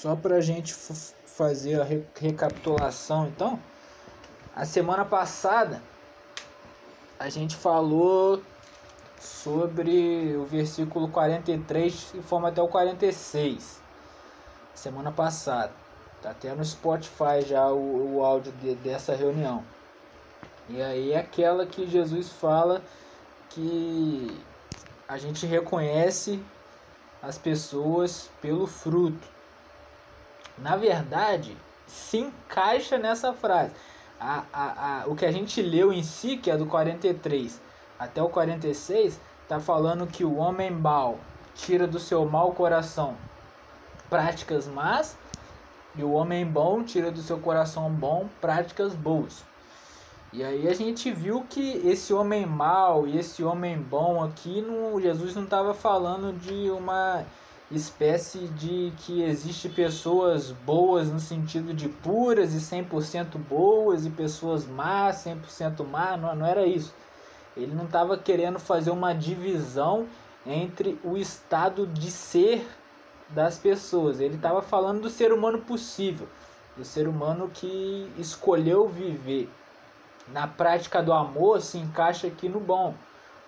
[0.00, 0.72] só para a gente
[1.26, 3.60] fazer a re recapitulação, então,
[4.56, 5.82] a semana passada
[7.18, 8.42] a gente falou
[9.18, 13.78] sobre o versículo 43 e fomos até o 46,
[14.74, 15.72] semana passada.
[16.22, 19.62] Tá até no Spotify já o, o áudio de, dessa reunião.
[20.66, 22.82] E aí é aquela que Jesus fala
[23.50, 24.34] que
[25.06, 26.42] a gente reconhece
[27.22, 29.39] as pessoas pelo fruto.
[30.60, 31.56] Na verdade,
[31.86, 33.72] se encaixa nessa frase.
[34.20, 37.60] A, a, a, o que a gente leu em si, que é do 43
[37.98, 41.18] até o 46, está falando que o homem mau
[41.54, 43.16] tira do seu mau coração
[44.08, 45.16] práticas más
[45.96, 49.44] e o homem bom tira do seu coração bom práticas boas.
[50.32, 55.00] E aí a gente viu que esse homem mau e esse homem bom aqui, no,
[55.00, 57.24] Jesus não estava falando de uma
[57.70, 64.66] espécie de que existe pessoas boas no sentido de puras e 100% boas e pessoas
[64.66, 66.92] más, 100% más, não, não era isso.
[67.56, 70.06] Ele não estava querendo fazer uma divisão
[70.46, 72.66] entre o estado de ser
[73.28, 74.20] das pessoas.
[74.20, 76.28] Ele estava falando do ser humano possível,
[76.76, 79.48] do ser humano que escolheu viver
[80.32, 82.94] na prática do amor se encaixa aqui no bom.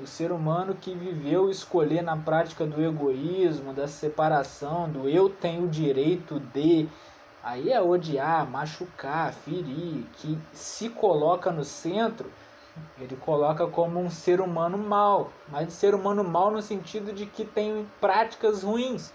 [0.00, 5.64] O ser humano que viveu escolher na prática do egoísmo, da separação, do eu tenho
[5.64, 6.88] o direito de.
[7.42, 12.30] Aí é odiar, machucar, ferir, que se coloca no centro,
[12.98, 17.44] ele coloca como um ser humano mau, mas ser humano mau no sentido de que
[17.44, 19.12] tem práticas ruins,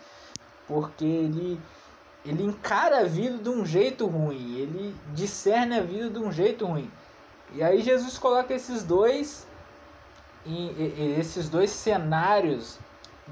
[0.67, 1.59] porque ele
[2.25, 6.65] ele encara a vida de um jeito ruim, ele discerne a vida de um jeito
[6.65, 6.91] ruim.
[7.53, 9.47] E aí Jesus coloca esses dois
[11.17, 12.79] esses dois cenários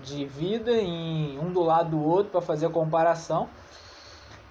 [0.04, 3.50] de vida em um do lado do outro para fazer a comparação.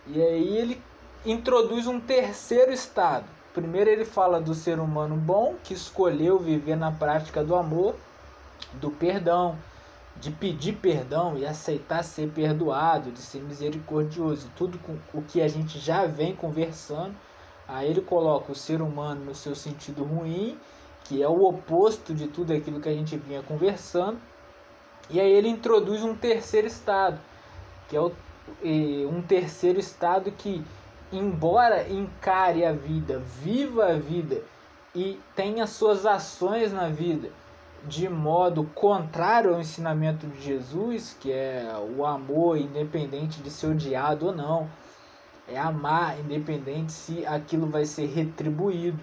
[0.07, 0.83] E aí ele
[1.25, 3.25] introduz um terceiro estado.
[3.53, 7.95] Primeiro ele fala do ser humano bom que escolheu viver na prática do amor,
[8.75, 9.57] do perdão,
[10.17, 15.49] de pedir perdão e aceitar ser perdoado, de ser misericordioso, tudo com o que a
[15.49, 17.15] gente já vem conversando.
[17.67, 20.59] Aí ele coloca o ser humano no seu sentido ruim,
[21.05, 24.19] que é o oposto de tudo aquilo que a gente vinha conversando.
[25.11, 27.21] E aí ele introduz um terceiro estado,
[27.89, 28.11] que é o,
[29.11, 30.65] um terceiro estado que,
[31.13, 34.43] embora encare a vida, viva a vida
[34.95, 37.31] e tenha suas ações na vida
[37.87, 44.27] de modo contrário ao ensinamento de Jesus, que é o amor independente de ser odiado
[44.27, 44.69] ou não,
[45.47, 48.99] é amar independente se aquilo vai ser retribuído,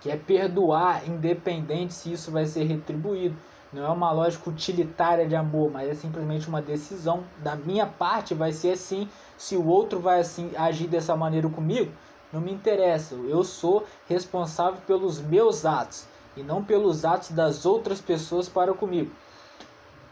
[0.00, 3.36] que é perdoar independente se isso vai ser retribuído.
[3.72, 8.34] Não é uma lógica utilitária de amor, mas é simplesmente uma decisão da minha parte
[8.34, 9.08] vai ser assim.
[9.36, 11.92] Se o outro vai assim agir dessa maneira comigo,
[12.32, 13.14] não me interessa.
[13.14, 16.06] Eu sou responsável pelos meus atos
[16.36, 19.12] e não pelos atos das outras pessoas para comigo.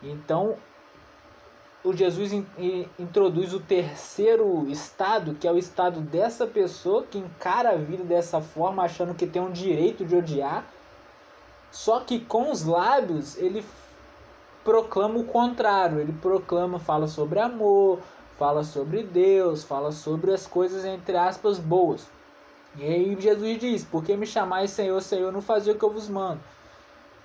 [0.03, 0.55] Então,
[1.85, 7.19] o Jesus in, in, introduz o terceiro estado, que é o estado dessa pessoa que
[7.19, 10.65] encara a vida dessa forma, achando que tem um direito de odiar.
[11.71, 13.65] Só que com os lábios ele
[14.65, 16.01] proclama o contrário.
[16.01, 18.01] Ele proclama, fala sobre amor,
[18.39, 22.07] fala sobre Deus, fala sobre as coisas entre aspas boas.
[22.77, 25.93] E aí Jesus diz: Por que me chamais Senhor, Senhor, não fazia o que eu
[25.93, 26.41] vos mando?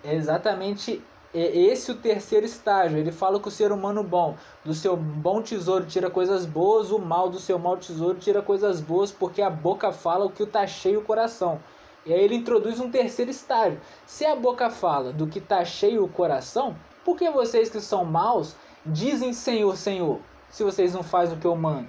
[0.04, 1.02] É exatamente
[1.34, 2.98] é esse o terceiro estágio.
[2.98, 7.00] Ele fala que o ser humano bom, do seu bom tesouro tira coisas boas, o
[7.00, 10.68] mal do seu mau tesouro tira coisas boas, porque a boca fala o que está
[10.68, 11.60] cheio o coração.
[12.06, 13.80] E aí ele introduz um terceiro estágio.
[14.06, 18.06] Se a boca fala do que está cheio o coração, por que vocês que são
[18.06, 18.56] maus
[18.86, 20.20] dizem Senhor, Senhor,
[20.50, 21.88] se vocês não fazem o que eu mando?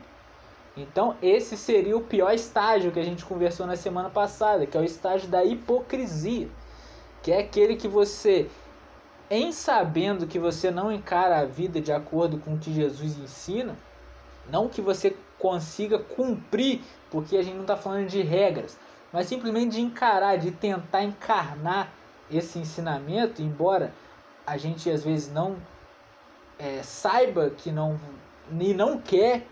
[0.76, 4.80] Então, esse seria o pior estágio que a gente conversou na semana passada, que é
[4.80, 6.48] o estágio da hipocrisia,
[7.22, 8.50] que é aquele que você
[9.30, 13.76] em sabendo que você não encara a vida de acordo com o que Jesus ensina,
[14.50, 16.80] não que você consiga cumprir,
[17.10, 18.78] porque a gente não está falando de regras,
[19.12, 21.92] mas simplesmente de encarar, de tentar encarnar
[22.30, 23.92] esse ensinamento, embora
[24.46, 25.56] a gente às vezes não
[26.58, 27.98] é, saiba que não
[28.60, 29.46] e não quer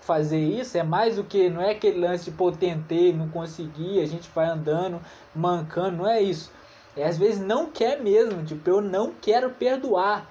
[0.00, 4.00] fazer isso, é mais do que não é aquele lance de pô, tentei, não consegui,
[4.00, 5.00] a gente vai andando,
[5.34, 6.52] mancando, não é isso.
[6.96, 10.30] É, às vezes não quer mesmo, tipo, eu não quero perdoar.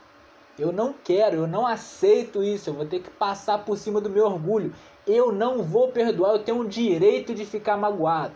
[0.58, 4.10] Eu não quero, eu não aceito isso, eu vou ter que passar por cima do
[4.10, 4.74] meu orgulho.
[5.06, 8.34] Eu não vou perdoar, eu tenho o direito de ficar magoado.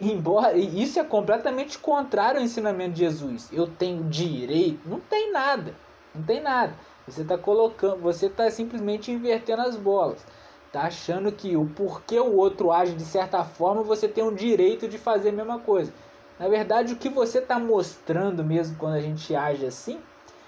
[0.00, 3.48] Embora isso é completamente contrário ao ensinamento de Jesus.
[3.52, 5.74] Eu tenho direito, não tem nada.
[6.14, 6.74] Não tem nada.
[7.06, 10.24] Você está colocando, você está simplesmente invertendo as bolas.
[10.72, 14.88] Tá achando que o porquê o outro age de certa forma, você tem o direito
[14.88, 15.92] de fazer a mesma coisa.
[16.38, 20.00] Na verdade, o que você está mostrando mesmo quando a gente age assim,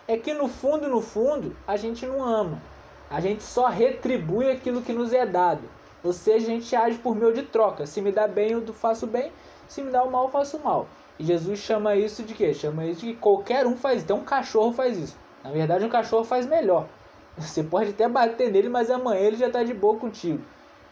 [0.08, 2.60] é que no fundo, no fundo, a gente não ama.
[3.08, 5.62] A gente só retribui aquilo que nos é dado.
[6.02, 7.86] Ou seja, a gente age por meio de troca.
[7.86, 9.32] Se me dá bem, eu faço bem.
[9.68, 10.86] Se me dá o mal, eu faço mal.
[11.18, 12.52] E Jesus chama isso de quê?
[12.52, 14.02] Chama isso de que qualquer um faz.
[14.02, 15.16] Então um cachorro faz isso.
[15.42, 16.86] Na verdade, um cachorro faz melhor.
[17.38, 20.42] Você pode até bater nele, mas amanhã ele já está de boa contigo.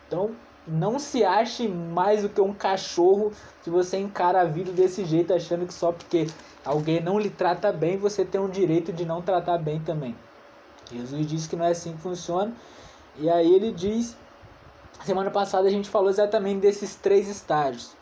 [0.06, 0.30] Então,
[0.66, 3.32] não se ache mais do que um cachorro
[3.62, 6.26] se você encara a vida desse jeito, achando que só porque
[6.64, 10.14] alguém não lhe trata bem, você tem o direito de não tratar bem também.
[10.92, 12.52] Jesus disse que não é assim que funciona.
[13.16, 14.16] E aí ele diz,
[15.04, 17.92] semana passada a gente falou exatamente desses três estágios.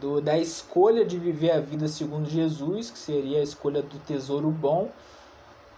[0.00, 4.50] Do, da escolha de viver a vida segundo Jesus, que seria a escolha do tesouro
[4.50, 4.90] bom,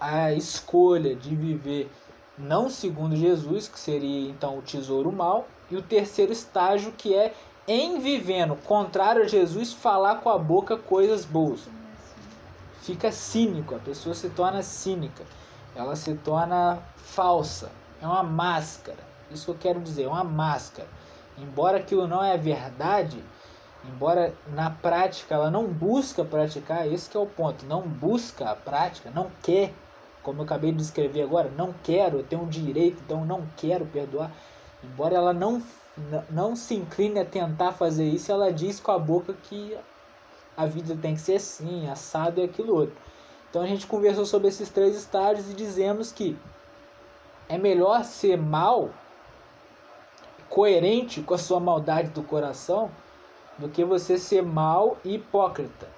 [0.01, 1.89] a escolha de viver
[2.37, 7.33] não segundo Jesus, que seria então o tesouro mal, e o terceiro estágio que é
[7.67, 11.69] em vivendo contrário a Jesus falar com a boca coisas boas.
[12.83, 15.25] Fica cínico, a pessoa se torna cínica,
[15.75, 17.71] ela se torna falsa,
[18.03, 18.99] é uma máscara.
[19.31, 20.89] Isso que eu quero dizer, é uma máscara.
[21.39, 23.23] Embora aquilo não é verdade,
[23.85, 29.11] embora na prática ela não busca praticar, esse é o ponto, não busca a prática,
[29.15, 29.73] não quer
[30.23, 33.87] como eu acabei de descrever agora, não quero, eu tenho um direito, então não quero
[33.87, 34.31] perdoar.
[34.83, 35.63] Embora ela não,
[36.31, 39.77] não se incline a tentar fazer isso, ela diz com a boca que
[40.57, 42.97] a vida tem que ser assim, assado e aquilo outro.
[43.49, 46.39] Então a gente conversou sobre esses três estágios e dizemos que
[47.49, 48.91] é melhor ser mal,
[50.49, 52.91] coerente com a sua maldade do coração,
[53.59, 55.89] do que você ser mal e hipócrita.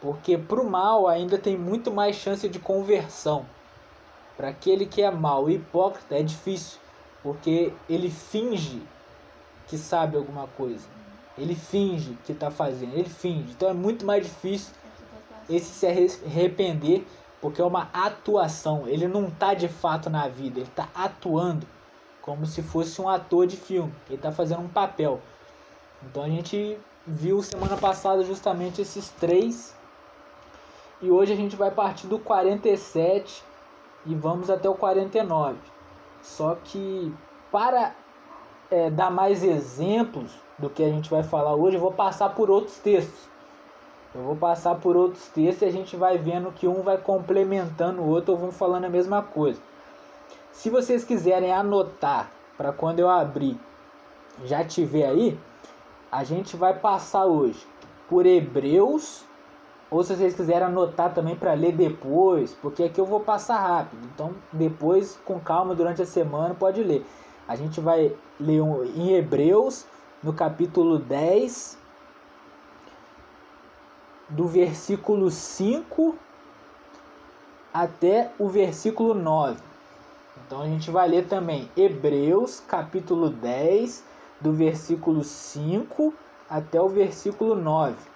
[0.00, 3.46] Porque para o mal ainda tem muito mais chance de conversão.
[4.36, 6.78] Para aquele que é mau e hipócrita é difícil,
[7.26, 8.80] porque ele finge
[9.66, 10.86] que sabe alguma coisa.
[11.36, 13.50] Ele finge que está fazendo, ele finge.
[13.50, 14.72] Então é muito mais difícil
[15.50, 15.88] esse se
[16.24, 17.04] arrepender,
[17.40, 18.86] porque é uma atuação.
[18.86, 21.66] Ele não está de fato na vida, ele está atuando
[22.22, 23.92] como se fosse um ator de filme.
[24.06, 25.20] Ele está fazendo um papel.
[26.04, 29.74] Então a gente viu semana passada justamente esses três.
[31.02, 33.42] E hoje a gente vai partir do 47
[34.06, 35.58] e vamos até o 49.
[36.26, 37.14] Só que
[37.52, 37.94] para
[38.70, 42.50] é, dar mais exemplos do que a gente vai falar hoje, eu vou passar por
[42.50, 43.28] outros textos.
[44.14, 48.02] Eu vou passar por outros textos e a gente vai vendo que um vai complementando
[48.02, 49.60] o outro ou vão falando a mesma coisa.
[50.50, 53.58] Se vocês quiserem anotar para quando eu abrir
[54.44, 55.38] já tiver aí,
[56.10, 57.66] a gente vai passar hoje
[58.08, 59.24] por Hebreus
[59.90, 64.04] ou se vocês quiserem anotar também para ler depois, porque aqui eu vou passar rápido.
[64.12, 67.06] Então, depois, com calma, durante a semana, pode ler.
[67.46, 68.60] A gente vai ler
[68.96, 69.86] em Hebreus,
[70.22, 71.78] no capítulo 10,
[74.28, 76.16] do versículo 5
[77.72, 79.60] até o versículo 9.
[80.44, 84.04] Então, a gente vai ler também Hebreus, capítulo 10,
[84.40, 86.12] do versículo 5
[86.50, 88.15] até o versículo 9.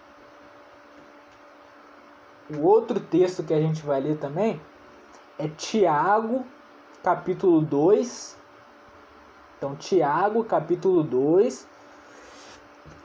[2.56, 4.60] O outro texto que a gente vai ler também
[5.38, 6.44] é Tiago,
[7.02, 8.36] capítulo 2.
[9.56, 11.66] Então, Tiago, capítulo 2.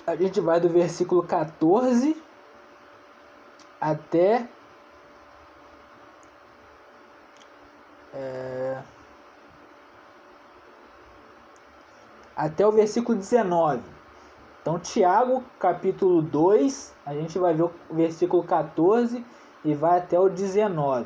[0.08, 2.22] A gente vai do versículo 14
[3.80, 4.48] até.
[8.14, 8.82] É,
[12.36, 13.95] até o versículo 19.
[14.66, 19.24] Então, Tiago, capítulo 2, a gente vai ver o versículo 14
[19.64, 21.06] e vai até o 19.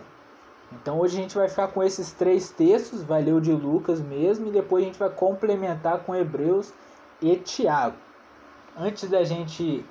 [0.71, 3.99] Então, hoje a gente vai ficar com esses três textos, vai ler o de Lucas
[3.99, 6.73] mesmo, e depois a gente vai complementar com Hebreus
[7.21, 7.97] e Tiago.
[8.77, 9.85] Antes da gente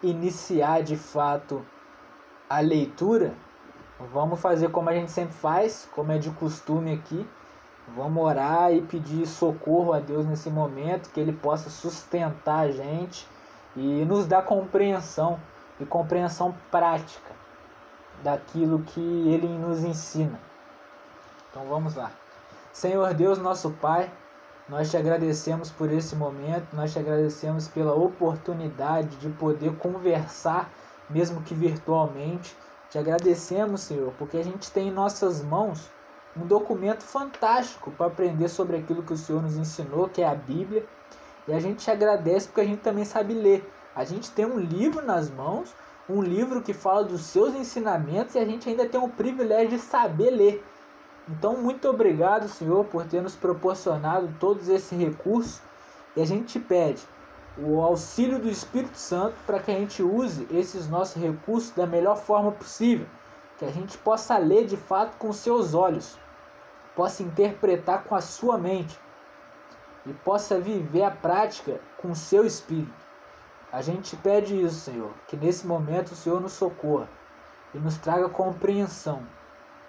[0.00, 1.66] iniciar de fato
[2.48, 3.34] a leitura,
[4.12, 7.26] vamos fazer como a gente sempre faz, como é de costume aqui
[7.94, 13.28] Vamos orar e pedir socorro a Deus nesse momento, que Ele possa sustentar a gente
[13.76, 15.38] e nos dar compreensão
[15.78, 17.34] e compreensão prática
[18.22, 20.40] daquilo que Ele nos ensina.
[21.50, 22.10] Então vamos lá.
[22.72, 24.10] Senhor Deus, nosso Pai,
[24.68, 30.70] nós te agradecemos por esse momento, nós te agradecemos pela oportunidade de poder conversar,
[31.08, 32.56] mesmo que virtualmente.
[32.90, 35.88] Te agradecemos, Senhor, porque a gente tem em nossas mãos
[36.36, 40.34] um documento fantástico para aprender sobre aquilo que o Senhor nos ensinou, que é a
[40.34, 40.84] Bíblia.
[41.48, 43.70] E a gente te agradece porque a gente também sabe ler.
[43.94, 45.74] A gente tem um livro nas mãos,
[46.08, 49.78] um livro que fala dos seus ensinamentos e a gente ainda tem o privilégio de
[49.78, 50.64] saber ler.
[51.28, 55.60] Então, muito obrigado, Senhor, por ter nos proporcionado todos esses recursos.
[56.14, 57.02] E a gente te pede
[57.58, 62.16] o auxílio do Espírito Santo para que a gente use esses nossos recursos da melhor
[62.16, 63.06] forma possível.
[63.58, 66.18] Que a gente possa ler de fato com seus olhos,
[66.96, 68.98] possa interpretar com a sua mente
[70.06, 73.06] e possa viver a prática com o seu espírito.
[73.70, 77.08] A gente pede isso, Senhor, que nesse momento o Senhor nos socorra
[77.74, 79.22] e nos traga compreensão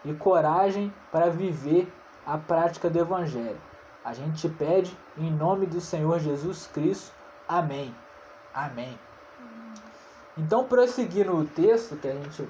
[0.04, 1.92] e coragem para viver
[2.26, 3.60] a prática do Evangelho.
[4.04, 7.14] A gente te pede em nome do Senhor Jesus Cristo.
[7.48, 7.96] Amém.
[8.54, 9.00] Amém.
[10.38, 12.48] Então, prosseguindo o texto que a gente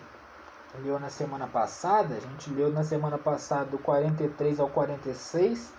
[0.83, 5.73] leu na semana passada, a gente leu na semana passada do 43 ao 46.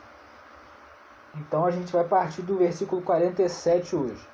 [1.36, 4.28] Então, a gente vai partir do versículo 47 hoje.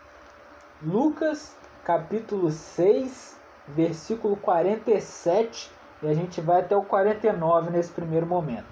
[0.83, 5.71] Lucas, capítulo 6, versículo 47
[6.05, 8.67] e a gente vai até o 49 nesse primeiro momento.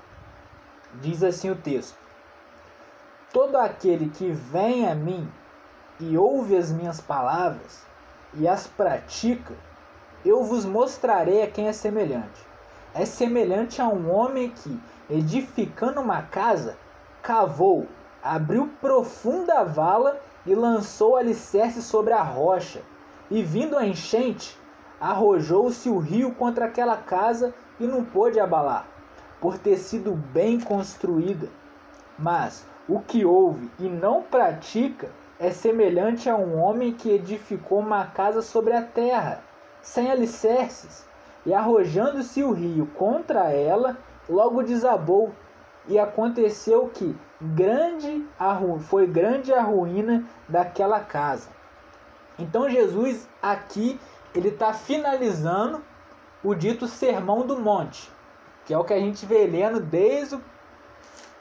[1.01, 1.97] Diz assim o texto:
[3.33, 5.27] Todo aquele que vem a mim
[5.99, 7.87] e ouve as minhas palavras
[8.35, 9.55] e as pratica,
[10.25, 12.47] eu vos mostrarei a quem é semelhante.
[12.95, 14.79] É semelhante a um homem que,
[15.11, 16.77] edificando uma casa,
[17.23, 17.87] cavou,
[18.23, 22.83] abriu profunda vala e lançou alicerce sobre a rocha.
[23.31, 24.59] E vindo a enchente,
[25.01, 28.87] arrojou-se o rio contra aquela casa e não pôde abalar,
[29.41, 31.49] por ter sido bem construída.
[32.19, 35.11] Mas o que ouve e não pratica
[35.41, 39.43] é semelhante a um homem que edificou uma casa sobre a terra,
[39.83, 41.07] sem alicerces,
[41.45, 43.99] e arrojando-se o rio contra ela,
[44.29, 45.33] logo desabou.
[45.89, 48.25] E aconteceu que grande
[48.79, 51.49] foi grande a ruína daquela casa.
[52.39, 53.99] Então Jesus aqui
[54.33, 55.83] ele está finalizando
[56.43, 58.09] o dito Sermão do Monte,
[58.65, 60.43] que é o que a gente vê lendo desde o.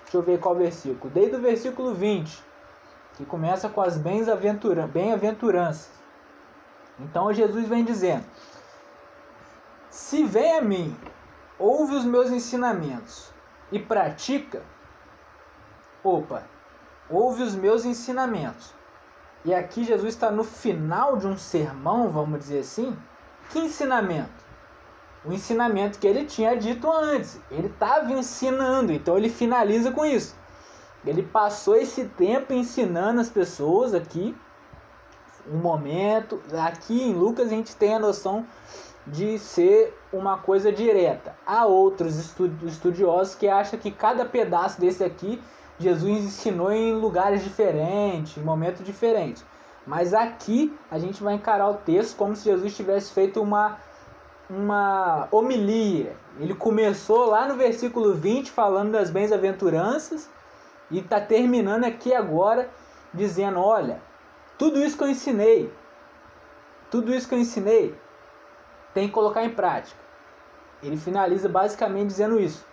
[0.03, 1.13] Deixa eu ver qual versículo.
[1.13, 2.43] Desde o versículo 20,
[3.13, 6.00] que começa com as bem-aventuranças.
[7.01, 8.25] Então Jesus vem dizendo:
[9.89, 10.95] Se vem a mim,
[11.59, 13.31] ouve os meus ensinamentos
[13.71, 14.63] e pratica,
[16.03, 16.43] opa,
[17.09, 18.73] ouve os meus ensinamentos
[19.43, 22.95] e aqui Jesus está no final de um sermão, vamos dizer assim.
[23.49, 24.29] Que ensinamento?
[25.25, 27.39] O ensinamento que ele tinha dito antes.
[27.49, 30.35] Ele estava ensinando, então ele finaliza com isso.
[31.03, 34.35] Ele passou esse tempo ensinando as pessoas aqui.
[35.49, 36.41] Um momento.
[36.65, 38.45] Aqui em Lucas a gente tem a noção
[39.05, 41.35] de ser uma coisa direta.
[41.45, 42.17] Há outros
[42.63, 45.41] estudiosos que acham que cada pedaço desse aqui
[45.79, 49.43] Jesus ensinou em lugares diferentes, em momentos diferentes.
[49.85, 53.79] Mas aqui a gente vai encarar o texto como se Jesus tivesse feito uma,
[54.49, 56.15] uma homilia.
[56.39, 60.29] Ele começou lá no versículo 20 falando das bem-aventuranças
[60.91, 62.69] e está terminando aqui agora
[63.11, 63.99] dizendo: Olha,
[64.61, 65.73] tudo isso que eu ensinei,
[66.91, 67.99] tudo isso que eu ensinei,
[68.93, 69.99] tem que colocar em prática.
[70.83, 72.63] Ele finaliza basicamente dizendo isso.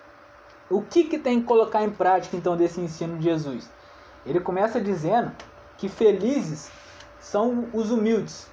[0.69, 3.71] O que, que tem que colocar em prática então desse ensino de Jesus?
[4.27, 5.33] Ele começa dizendo
[5.79, 6.71] que felizes
[7.19, 8.51] são os humildes,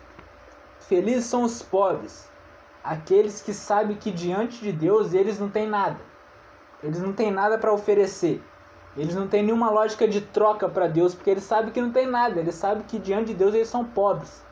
[0.80, 2.32] felizes são os pobres,
[2.82, 6.00] aqueles que sabem que diante de Deus eles não têm nada,
[6.82, 8.42] eles não têm nada para oferecer,
[8.98, 12.08] eles não têm nenhuma lógica de troca para Deus, porque eles sabem que não tem
[12.08, 14.44] nada, eles sabem que diante de Deus eles são pobres,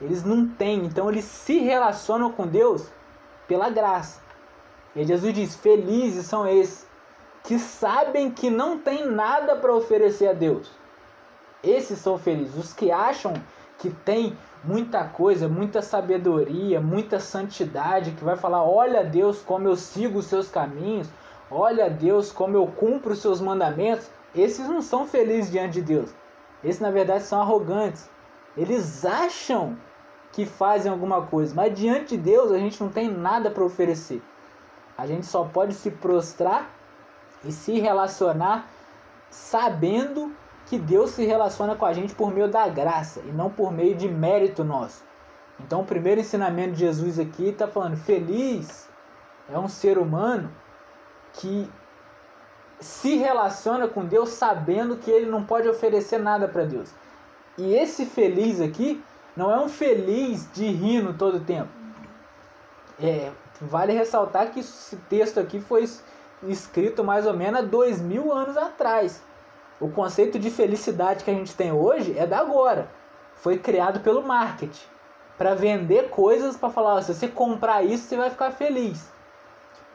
[0.00, 2.88] eles não têm, então eles se relacionam com Deus
[3.46, 4.20] pela graça.
[4.94, 6.86] E Jesus diz: Felizes são esses
[7.42, 10.70] que sabem que não tem nada para oferecer a Deus.
[11.62, 12.56] Esses são felizes.
[12.56, 13.32] Os que acham
[13.78, 19.76] que tem muita coisa, muita sabedoria, muita santidade, que vai falar: olha Deus como eu
[19.76, 21.08] sigo os seus caminhos,
[21.50, 24.10] olha Deus como eu cumpro os seus mandamentos.
[24.34, 26.10] Esses não são felizes diante de Deus.
[26.62, 28.08] Esses na verdade são arrogantes.
[28.56, 29.76] Eles acham
[30.32, 34.22] que fazem alguma coisa, mas diante de Deus a gente não tem nada para oferecer.
[34.96, 36.70] A gente só pode se prostrar
[37.44, 38.68] e se relacionar
[39.30, 40.32] sabendo
[40.66, 43.94] que Deus se relaciona com a gente por meio da graça e não por meio
[43.94, 45.02] de mérito nosso.
[45.60, 48.88] Então, o primeiro ensinamento de Jesus aqui está falando: feliz
[49.50, 50.50] é um ser humano
[51.38, 51.70] que
[52.80, 56.90] se relaciona com Deus sabendo que ele não pode oferecer nada para Deus.
[57.56, 59.02] E esse feliz aqui
[59.36, 61.70] não é um feliz de rindo todo o tempo.
[63.00, 63.30] É,
[63.60, 65.88] vale ressaltar que esse texto aqui foi
[66.42, 69.22] escrito mais ou menos há dois mil anos atrás.
[69.80, 72.90] O conceito de felicidade que a gente tem hoje é da agora.
[73.36, 74.86] Foi criado pelo marketing
[75.36, 79.17] para vender coisas para falar: se você comprar isso, você vai ficar feliz.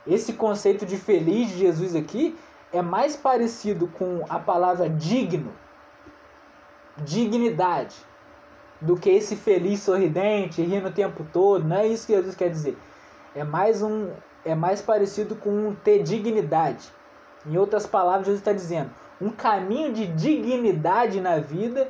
[0.05, 2.37] Esse conceito de feliz de Jesus aqui
[2.71, 5.53] é mais parecido com a palavra digno,
[6.97, 7.95] dignidade,
[8.81, 11.63] do que esse feliz sorridente, rindo o tempo todo.
[11.63, 12.77] Não é isso que Jesus quer dizer.
[13.33, 14.11] É mais um
[14.45, 16.91] é mais parecido com ter dignidade.
[17.45, 18.91] Em outras palavras, Jesus está dizendo:
[19.21, 21.89] um caminho de dignidade na vida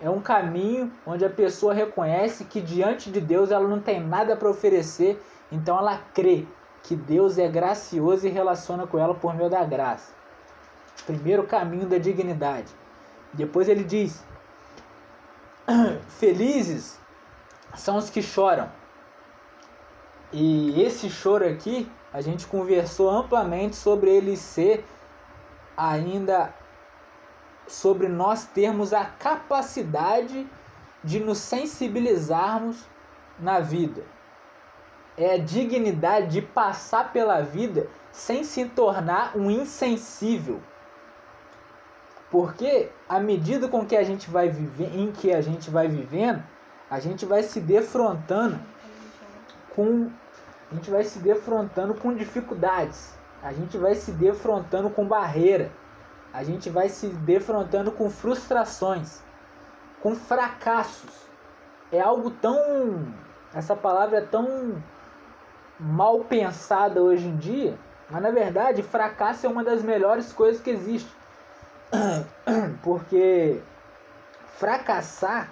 [0.00, 4.34] é um caminho onde a pessoa reconhece que diante de Deus ela não tem nada
[4.34, 6.46] para oferecer, então ela crê
[6.82, 10.12] que Deus é gracioso e relaciona com ela por meio da graça.
[11.06, 12.72] Primeiro caminho da dignidade.
[13.32, 14.22] Depois ele diz:
[16.08, 16.98] Felizes
[17.76, 18.70] são os que choram.
[20.32, 24.84] E esse choro aqui, a gente conversou amplamente sobre ele ser
[25.76, 26.54] ainda
[27.66, 30.46] sobre nós termos a capacidade
[31.02, 32.84] de nos sensibilizarmos
[33.38, 34.04] na vida.
[35.16, 40.60] É a dignidade de passar pela vida sem se tornar um insensível.
[42.30, 46.42] Porque à medida com que a gente vai viver, em que a gente vai vivendo,
[46.90, 48.58] a gente vai se defrontando
[49.74, 50.10] com
[50.70, 53.14] a gente vai se defrontando com dificuldades.
[53.42, 55.70] A gente vai se defrontando com barreira.
[56.32, 59.22] A gente vai se defrontando com frustrações,
[60.00, 61.28] com fracassos.
[61.90, 63.12] É algo tão
[63.54, 64.82] essa palavra é tão
[65.82, 67.76] mal pensada hoje em dia,
[68.08, 71.10] mas na verdade, fracasso é uma das melhores coisas que existe.
[72.82, 73.60] Porque
[74.46, 75.50] fracassar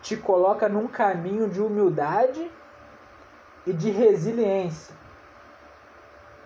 [0.00, 2.50] te coloca num caminho de humildade
[3.66, 4.94] e de resiliência.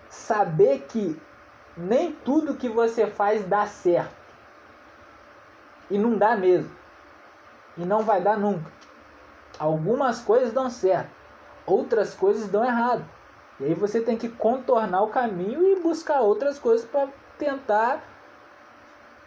[0.09, 1.21] Saber que
[1.77, 4.17] nem tudo que você faz dá certo.
[5.91, 6.75] E não dá mesmo.
[7.77, 8.71] E não vai dar nunca.
[9.57, 11.11] Algumas coisas dão certo,
[11.69, 13.05] outras coisas dão errado.
[13.59, 18.01] E aí você tem que contornar o caminho e buscar outras coisas para tentar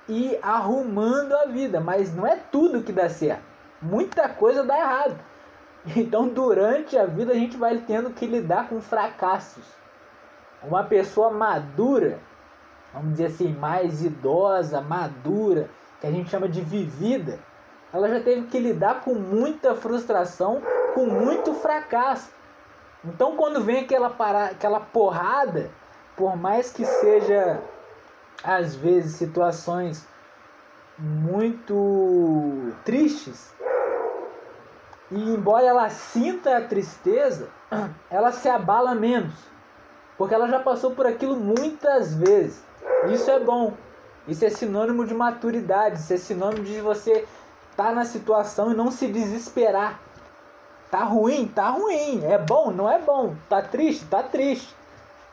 [0.08, 3.42] ir arrumando a vida, mas não é tudo que dá certo.
[3.80, 5.18] Muita coisa dá errado.
[5.96, 9.64] Então, durante a vida, a gente vai tendo que lidar com fracassos.
[10.62, 12.20] Uma pessoa madura,
[12.94, 15.68] vamos dizer assim, mais idosa, madura,
[16.00, 17.40] que a gente chama de vivida,
[17.92, 20.62] ela já teve que lidar com muita frustração,
[20.94, 22.30] com muito fracasso.
[23.04, 25.70] Então, quando vem aquela, para, aquela porrada,
[26.16, 27.60] por mais que seja,
[28.44, 30.06] às vezes, situações
[30.98, 33.52] muito tristes,
[35.10, 37.48] e embora ela sinta a tristeza,
[38.08, 39.34] ela se abala menos.
[40.16, 42.64] Porque ela já passou por aquilo muitas vezes.
[43.12, 43.74] Isso é bom.
[44.26, 45.98] Isso é sinônimo de maturidade.
[45.98, 47.26] Isso é sinônimo de você
[47.70, 50.00] estar tá na situação e não se desesperar.
[50.92, 51.48] Tá ruim?
[51.48, 52.22] Tá ruim.
[52.22, 52.70] É bom?
[52.70, 53.34] Não é bom.
[53.48, 54.04] Tá triste?
[54.04, 54.76] Tá triste.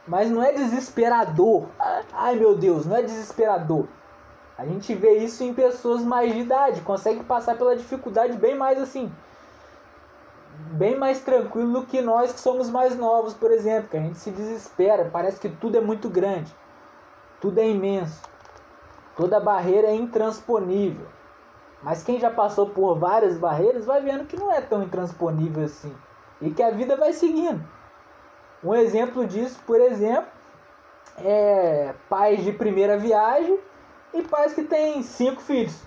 [0.08, 1.68] Mas não é desesperador.
[2.14, 3.86] Ai meu Deus, não é desesperador.
[4.58, 6.80] A gente vê isso em pessoas mais de idade.
[6.80, 9.12] Consegue passar pela dificuldade bem mais assim
[10.72, 14.18] bem mais tranquilo do que nós que somos mais novos, por exemplo, que a gente
[14.18, 16.54] se desespera, parece que tudo é muito grande,
[17.40, 18.22] tudo é imenso,
[19.16, 21.08] toda barreira é intransponível.
[21.82, 25.96] Mas quem já passou por várias barreiras vai vendo que não é tão intransponível assim
[26.42, 27.64] e que a vida vai seguindo.
[28.64, 30.28] Um exemplo disso, por exemplo,
[31.18, 33.60] é pais de primeira viagem
[34.14, 35.82] e pais que têm cinco filhos.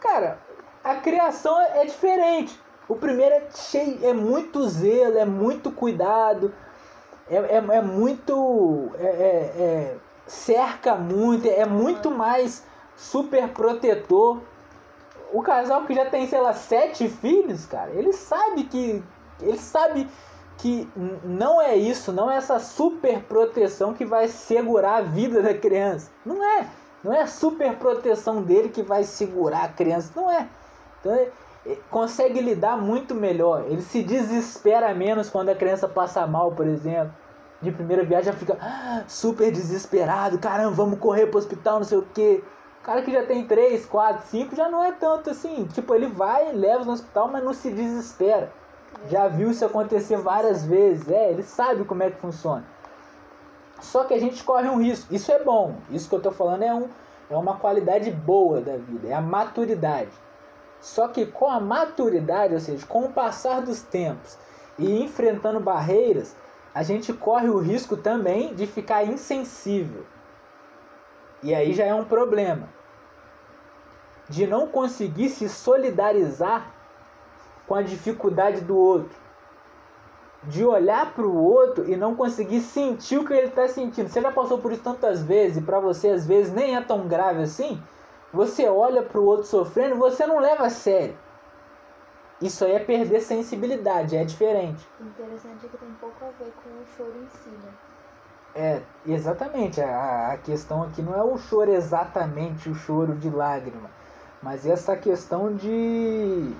[0.00, 0.38] Cara,
[0.84, 2.60] a criação é diferente.
[2.88, 6.54] O primeiro é cheio, é muito zelo, é muito cuidado,
[7.28, 8.90] é, é, é muito.
[8.98, 12.64] É, é, é, cerca muito, é muito mais
[12.96, 14.40] super protetor.
[15.36, 19.04] O casal que já tem, sei lá, sete filhos, cara, ele sabe que.
[19.38, 20.08] Ele sabe
[20.56, 20.88] que
[21.22, 26.10] não é isso, não é essa super proteção que vai segurar a vida da criança.
[26.24, 26.66] Não é.
[27.04, 30.10] Não é a super proteção dele que vai segurar a criança.
[30.16, 30.48] Não é.
[31.00, 31.26] Então,
[31.90, 33.66] consegue lidar muito melhor.
[33.68, 37.12] Ele se desespera menos quando a criança passa mal, por exemplo.
[37.60, 41.98] De primeira viagem já fica ah, super desesperado, caramba, vamos correr pro hospital, não sei
[41.98, 42.42] o que.
[42.86, 45.66] Cara que já tem 3, 4, 5 já não é tanto assim.
[45.74, 48.52] Tipo, ele vai, leva no hospital, mas não se desespera.
[49.10, 51.10] Já viu isso acontecer várias vezes.
[51.10, 52.64] É, ele sabe como é que funciona.
[53.80, 55.12] Só que a gente corre um risco.
[55.12, 55.74] Isso é bom.
[55.90, 56.88] Isso que eu tô falando é, um,
[57.28, 60.12] é uma qualidade boa da vida, é a maturidade.
[60.80, 64.38] Só que com a maturidade, ou seja, com o passar dos tempos
[64.78, 66.36] e enfrentando barreiras,
[66.72, 70.06] a gente corre o risco também de ficar insensível.
[71.42, 72.75] E aí já é um problema.
[74.28, 76.72] De não conseguir se solidarizar
[77.66, 79.16] com a dificuldade do outro.
[80.42, 84.08] de olhar para o outro e não conseguir sentir o que ele está sentindo.
[84.08, 87.08] Você já passou por isso tantas vezes e para você às vezes nem é tão
[87.08, 87.82] grave assim?
[88.32, 91.18] Você olha para o outro sofrendo e você não leva a sério.
[92.40, 94.88] Isso aí é perder sensibilidade, é diferente.
[95.00, 97.72] Interessante é que tem pouco a ver com o choro em si, né?
[98.54, 99.80] É, exatamente.
[99.80, 103.90] A, a questão aqui não é o choro exatamente o choro de lágrima,
[104.42, 106.52] mas essa questão de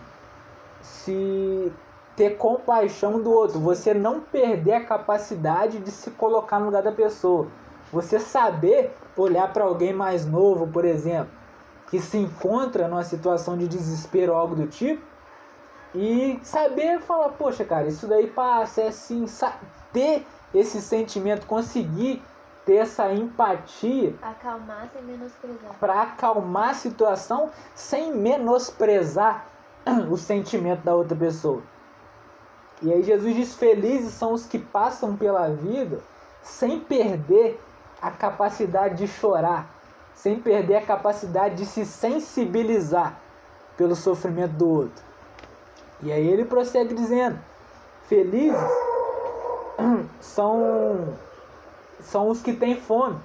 [0.80, 1.72] se
[2.16, 6.92] ter compaixão do outro, você não perder a capacidade de se colocar no lugar da
[6.92, 7.46] pessoa.
[7.92, 11.30] Você saber olhar para alguém mais novo, por exemplo,
[11.88, 15.04] que se encontra numa situação de desespero ou algo do tipo,
[15.94, 19.24] e saber falar, poxa, cara, isso daí passa, é assim,
[19.92, 22.22] ter esse sentimento, conseguir
[22.66, 24.14] ter essa empatia.
[24.20, 25.74] Acalmar sem menosprezar.
[25.80, 29.46] Para acalmar a situação sem menosprezar
[30.10, 31.62] o sentimento da outra pessoa.
[32.82, 36.00] E aí Jesus diz: Felizes são os que passam pela vida
[36.42, 37.60] sem perder
[38.02, 39.70] a capacidade de chorar,
[40.14, 43.18] sem perder a capacidade de se sensibilizar
[43.76, 45.04] pelo sofrimento do outro.
[46.02, 47.38] E aí ele prossegue dizendo:
[48.04, 48.60] Felizes
[50.20, 51.14] são,
[52.00, 53.18] são os que têm fome.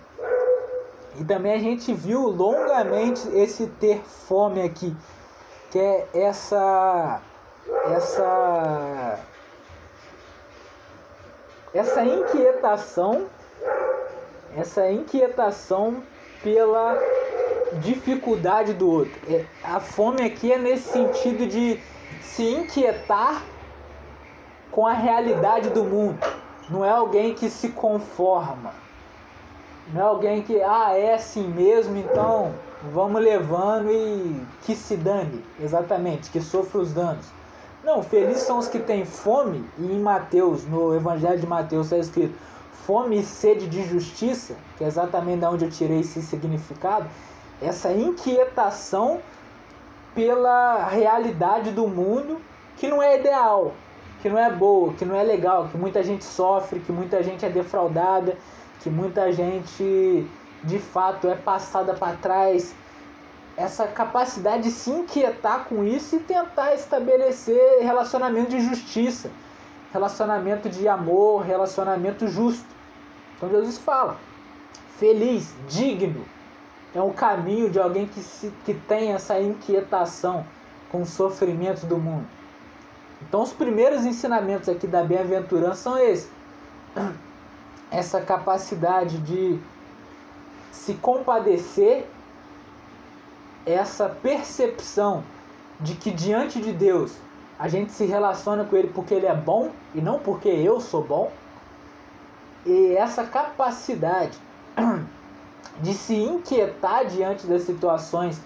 [1.20, 4.96] E também a gente viu longamente esse ter fome aqui,
[5.70, 7.22] que é essa
[7.86, 9.20] essa
[11.74, 13.28] essa inquietação,
[14.58, 16.04] essa inquietação
[16.44, 16.98] pela
[17.82, 19.14] dificuldade do outro.
[19.30, 21.80] É, a fome aqui é nesse sentido de
[22.22, 23.44] se inquietar
[24.72, 26.20] com a realidade do mundo.
[26.72, 28.74] Não é alguém que se conforma.
[29.94, 32.54] Não é alguém que, ah, é assim mesmo, então
[32.94, 37.26] vamos levando e que se dane, exatamente, que sofra os danos.
[37.84, 41.98] Não, felizes são os que têm fome, e em Mateus, no Evangelho de Mateus está
[41.98, 42.36] escrito
[42.86, 47.06] fome e sede de justiça, que é exatamente de onde eu tirei esse significado,
[47.62, 49.20] essa inquietação
[50.16, 52.42] pela realidade do mundo
[52.78, 53.74] que não é ideal,
[54.22, 57.46] que não é boa, que não é legal, que muita gente sofre, que muita gente
[57.46, 58.38] é defraudada,
[58.82, 60.28] que muita gente
[60.64, 62.76] de fato é passada para trás.
[63.58, 69.30] Essa capacidade de se inquietar com isso e tentar estabelecer relacionamento de justiça,
[69.92, 72.66] relacionamento de amor, relacionamento justo.
[73.36, 74.18] Então Jesus fala:
[74.98, 76.24] feliz, digno,
[76.94, 80.46] é o caminho de alguém que, se, que tem essa inquietação
[80.92, 82.41] com os sofrimentos do mundo.
[83.28, 86.30] Então, os primeiros ensinamentos aqui da bem-aventurança são esses:
[87.92, 89.60] essa capacidade de
[90.72, 92.08] se compadecer,
[93.66, 95.24] essa percepção
[95.80, 97.14] de que diante de Deus
[97.60, 101.04] a gente se relaciona com Ele porque Ele é bom e não porque eu sou
[101.04, 101.32] bom,
[102.66, 104.38] e essa capacidade
[105.82, 108.42] de se inquietar diante das situações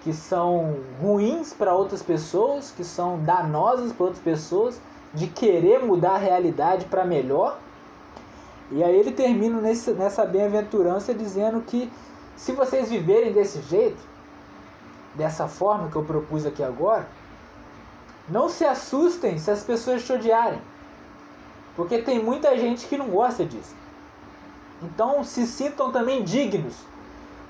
[0.00, 4.80] que são ruins para outras pessoas, que são danosas para outras pessoas,
[5.12, 7.58] de querer mudar a realidade para melhor.
[8.70, 11.90] E aí ele termina nesse, nessa bem-aventurança dizendo que
[12.36, 13.98] se vocês viverem desse jeito,
[15.14, 17.06] dessa forma que eu propus aqui agora,
[18.28, 20.62] não se assustem se as pessoas te odiarem.
[21.76, 23.74] Porque tem muita gente que não gosta disso.
[24.82, 26.76] Então se sintam também dignos.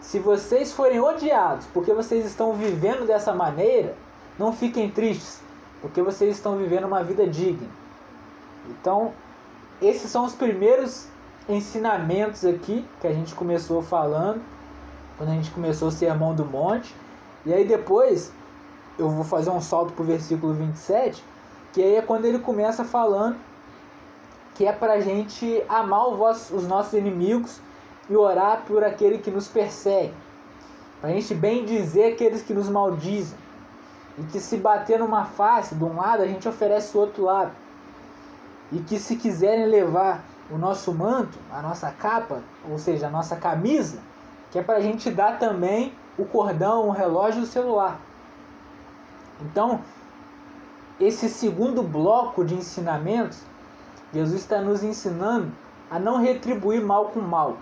[0.01, 3.95] Se vocês forem odiados porque vocês estão vivendo dessa maneira,
[4.39, 5.41] não fiquem tristes,
[5.81, 7.69] porque vocês estão vivendo uma vida digna.
[8.69, 9.13] Então,
[9.81, 11.07] esses são os primeiros
[11.49, 14.41] ensinamentos aqui que a gente começou falando,
[15.17, 16.95] quando a gente começou o Sermão do Monte.
[17.45, 18.33] E aí depois
[18.99, 21.23] eu vou fazer um salto para o versículo 27,
[21.73, 23.37] que aí é quando ele começa falando
[24.55, 27.61] que é para a gente amar os nossos inimigos
[28.11, 30.13] e orar por aquele que nos persegue.
[31.01, 33.39] Para a gente bem dizer aqueles que nos maldizem.
[34.19, 37.53] E que se bater numa face de um lado, a gente oferece o outro lado.
[38.73, 43.37] E que se quiserem levar o nosso manto, a nossa capa, ou seja, a nossa
[43.37, 44.01] camisa,
[44.51, 47.99] que é para a gente dar também o cordão, o relógio e o celular.
[49.41, 49.81] Então,
[50.99, 53.43] esse segundo bloco de ensinamentos
[54.13, 55.53] Jesus está nos ensinando
[55.89, 57.59] a não retribuir mal com mal.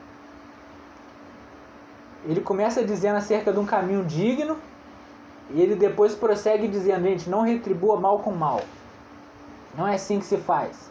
[2.29, 4.59] Ele começa dizendo acerca de um caminho digno
[5.51, 8.61] e ele depois prossegue dizendo: gente, não retribua mal com mal.
[9.75, 10.91] Não é assim que se faz.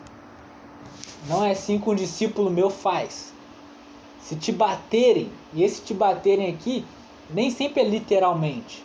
[1.29, 3.33] Não é assim que um discípulo meu faz.
[4.19, 6.83] Se te baterem, e esse te baterem aqui,
[7.29, 8.83] nem sempre é literalmente.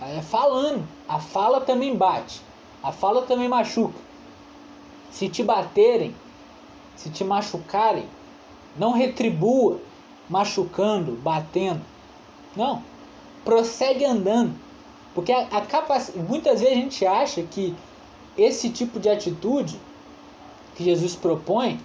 [0.00, 0.82] É falando.
[1.06, 2.40] A fala também bate.
[2.82, 3.98] A fala também machuca.
[5.10, 6.14] Se te baterem,
[6.96, 8.08] se te machucarem,
[8.78, 9.78] não retribua
[10.28, 11.82] machucando, batendo.
[12.56, 12.82] Não.
[13.44, 14.54] Prossegue andando.
[15.14, 16.12] Porque a, a capac...
[16.18, 17.74] muitas vezes a gente acha que
[18.36, 19.80] esse tipo de atitude
[20.74, 21.80] que Jesus propõe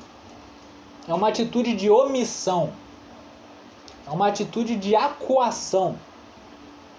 [1.07, 2.71] é uma atitude de omissão.
[4.05, 5.95] É uma atitude de acuação.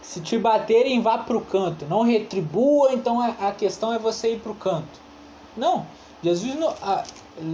[0.01, 1.87] Se te baterem, vá para o canto.
[1.87, 5.01] Não retribua, então a questão é você ir para o canto.
[5.57, 5.87] Não.
[6.23, 6.73] Jesus, não,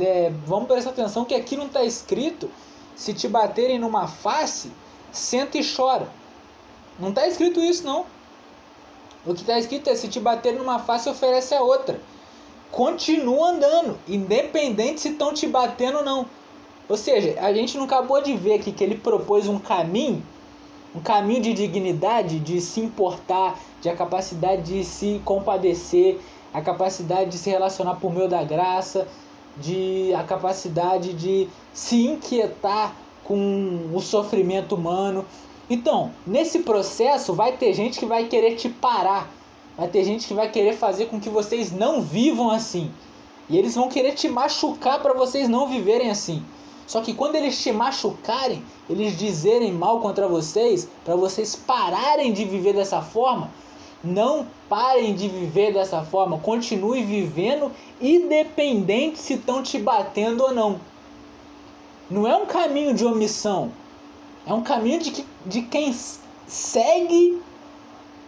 [0.01, 2.51] é, vamos prestar atenção que aqui não está escrito:
[2.99, 4.73] se te baterem numa face,
[5.13, 6.09] senta e chora.
[6.99, 8.05] Não está escrito isso, não.
[9.25, 12.01] O que está escrito é: se te baterem numa face, oferece a outra.
[12.73, 16.27] Continua andando, independente se estão te batendo ou não.
[16.89, 20.21] Ou seja, a gente não acabou de ver aqui que ele propôs um caminho,
[20.93, 26.19] um caminho de dignidade, de se importar, de a capacidade de se compadecer,
[26.53, 29.07] a capacidade de se relacionar por meio da graça,
[29.61, 32.95] de a capacidade de se inquietar
[33.25, 35.25] com o sofrimento humano.
[35.69, 39.31] Então, nesse processo vai ter gente que vai querer te parar,
[39.77, 42.91] vai ter gente que vai querer fazer com que vocês não vivam assim.
[43.51, 46.43] E eles vão querer te machucar para vocês não viverem assim.
[46.87, 52.47] Só que quando eles te machucarem, eles dizerem mal contra vocês, para vocês pararem de
[52.47, 53.51] viver dessa forma,
[54.03, 60.81] não parem de viver dessa forma, continue vivendo independente se estão te batendo ou não.
[62.11, 63.71] Não é um caminho de omissão,
[64.47, 65.95] é um caminho de, de quem
[66.47, 67.43] segue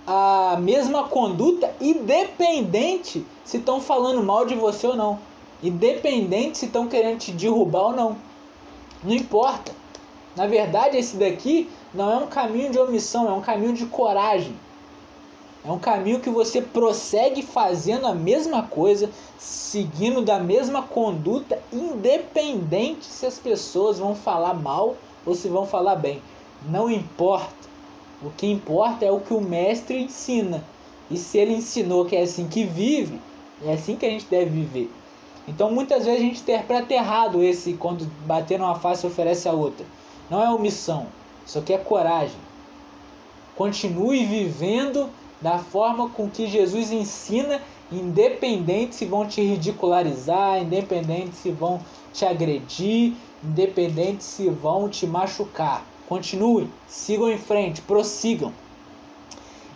[0.06, 5.18] a mesma conduta, independente se estão falando mal de você ou não,
[5.62, 8.16] independente se estão querendo te derrubar ou não.
[9.02, 9.72] Não importa.
[10.36, 14.54] Na verdade, esse daqui não é um caminho de omissão, é um caminho de coragem.
[15.64, 23.04] É um caminho que você prossegue fazendo a mesma coisa, seguindo da mesma conduta, independente
[23.04, 24.96] se as pessoas vão falar mal
[25.26, 26.22] ou se vão falar bem.
[26.66, 27.68] Não importa.
[28.22, 30.64] O que importa é o que o mestre ensina.
[31.10, 33.20] E se ele ensinou que é assim que vive,
[33.62, 34.90] é assim que a gente deve viver.
[35.46, 39.84] Então muitas vezes a gente interpreta errado esse quando bater numa face oferece a outra.
[40.30, 41.06] Não é omissão,
[41.44, 42.38] isso aqui é coragem.
[43.56, 51.50] Continue vivendo da forma com que Jesus ensina, independente se vão te ridicularizar, independente se
[51.50, 51.80] vão
[52.12, 55.84] te agredir, independente se vão te machucar.
[56.08, 58.52] Continue, sigam em frente, prossigam.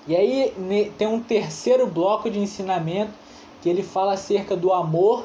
[0.06, 0.52] E aí
[0.98, 3.12] tem um terceiro bloco de ensinamento
[3.62, 5.24] que ele fala acerca do amor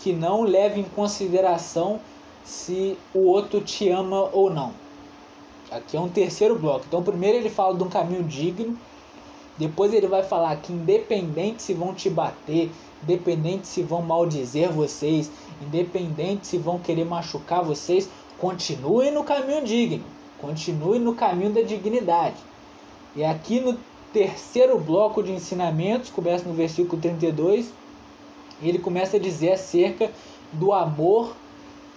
[0.00, 1.98] que não leva em consideração
[2.44, 4.72] se o outro te ama ou não.
[5.70, 6.84] Aqui é um terceiro bloco.
[6.86, 8.78] Então, primeiro ele fala de um caminho digno,
[9.56, 12.70] depois ele vai falar que independente se vão te bater,
[13.02, 15.30] independente se vão maldizer vocês,
[15.62, 20.04] independente se vão querer machucar vocês, continue no caminho digno,
[20.40, 22.36] continue no caminho da dignidade.
[23.14, 23.78] E aqui no
[24.12, 27.72] terceiro bloco de ensinamentos, começa no versículo 32,
[28.62, 30.10] ele começa a dizer acerca
[30.52, 31.34] do amor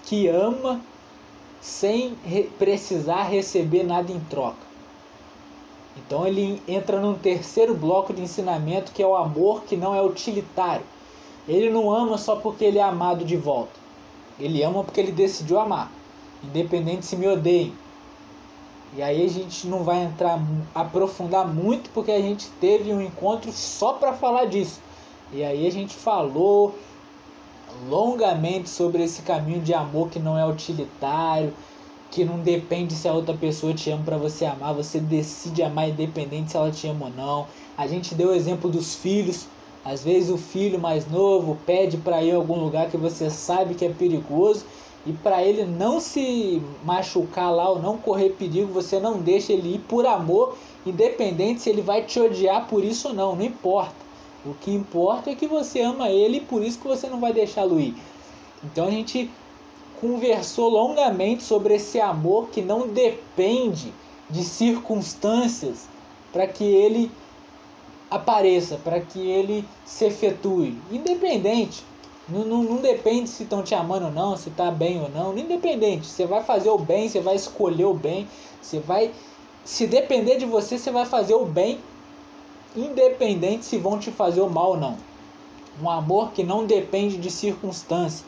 [0.03, 0.81] que ama
[1.59, 4.66] sem re precisar receber nada em troca.
[5.97, 10.01] Então ele entra num terceiro bloco de ensinamento que é o amor que não é
[10.01, 10.85] utilitário.
[11.47, 13.79] Ele não ama só porque ele é amado de volta.
[14.39, 15.91] Ele ama porque ele decidiu amar,
[16.43, 17.73] independente se me odeiem.
[18.95, 20.39] E aí a gente não vai entrar
[20.73, 24.79] aprofundar muito porque a gente teve um encontro só para falar disso.
[25.31, 26.75] E aí a gente falou
[27.89, 31.53] longamente sobre esse caminho de amor que não é utilitário,
[32.17, 35.87] que não depende se a outra pessoa te ama para você amar, você decide amar
[35.87, 37.47] independente se ela te ama ou não.
[37.77, 39.45] A gente deu o exemplo dos filhos.
[39.85, 43.75] Às vezes o filho mais novo pede para ir a algum lugar que você sabe
[43.75, 44.65] que é perigoso
[45.05, 49.75] e para ele não se machucar lá ou não correr perigo, você não deixa ele
[49.75, 53.93] ir por amor, independente se ele vai te odiar por isso ou não, não importa.
[54.43, 57.31] O que importa é que você ama ele e por isso que você não vai
[57.31, 57.95] deixá-lo ir.
[58.63, 59.29] Então a gente
[59.99, 63.93] conversou longamente sobre esse amor que não depende
[64.29, 65.87] de circunstâncias
[66.31, 67.11] para que ele
[68.09, 70.77] apareça, para que ele se efetue.
[70.91, 71.83] Independente.
[72.29, 75.37] Não, não, não depende se estão te amando ou não, se está bem ou não.
[75.37, 76.05] Independente.
[76.05, 78.27] Você vai fazer o bem, você vai escolher o bem.
[78.61, 79.11] Você vai.
[79.63, 81.79] Se depender de você, você vai fazer o bem
[82.75, 84.97] independente se vão te fazer o mal ou não.
[85.81, 88.25] Um amor que não depende de circunstância.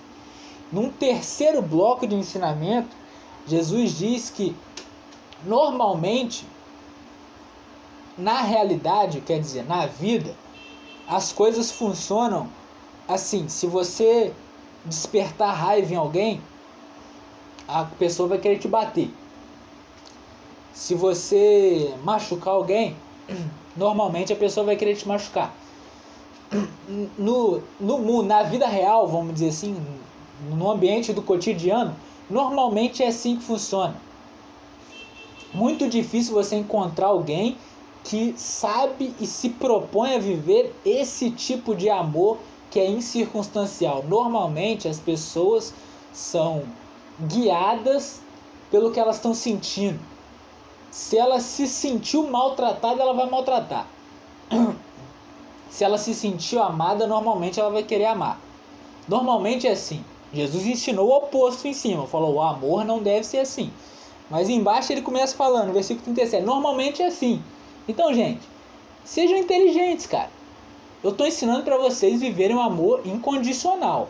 [0.71, 2.95] Num terceiro bloco de ensinamento,
[3.47, 4.55] Jesus diz que
[5.43, 6.45] normalmente,
[8.17, 10.35] na realidade, quer dizer, na vida,
[11.07, 12.49] as coisas funcionam
[13.07, 14.31] assim, se você
[14.85, 16.41] despertar raiva em alguém,
[17.67, 19.11] a pessoa vai querer te bater.
[20.71, 22.95] Se você machucar alguém,
[23.75, 25.53] normalmente a pessoa vai querer te machucar.
[27.17, 29.75] No, no, na vida real, vamos dizer assim,
[30.47, 31.95] no ambiente do cotidiano,
[32.29, 33.95] normalmente é assim que funciona.
[35.53, 37.57] Muito difícil você encontrar alguém
[38.03, 42.37] que sabe e se propõe a viver esse tipo de amor
[42.69, 44.03] que é incircunstancial.
[44.07, 45.73] Normalmente as pessoas
[46.13, 46.63] são
[47.19, 48.21] guiadas
[48.71, 49.99] pelo que elas estão sentindo.
[50.91, 53.87] Se ela se sentiu maltratada, ela vai maltratar.
[55.69, 58.39] Se ela se sentiu amada, normalmente ela vai querer amar.
[59.07, 60.03] Normalmente é assim.
[60.33, 63.71] Jesus ensinou o oposto em cima, falou: o amor não deve ser assim.
[64.29, 67.41] Mas embaixo ele começa falando, versículo 37, normalmente é assim.
[67.87, 68.41] Então, gente,
[69.03, 70.29] sejam inteligentes, cara.
[71.03, 74.09] Eu estou ensinando para vocês viverem um amor incondicional.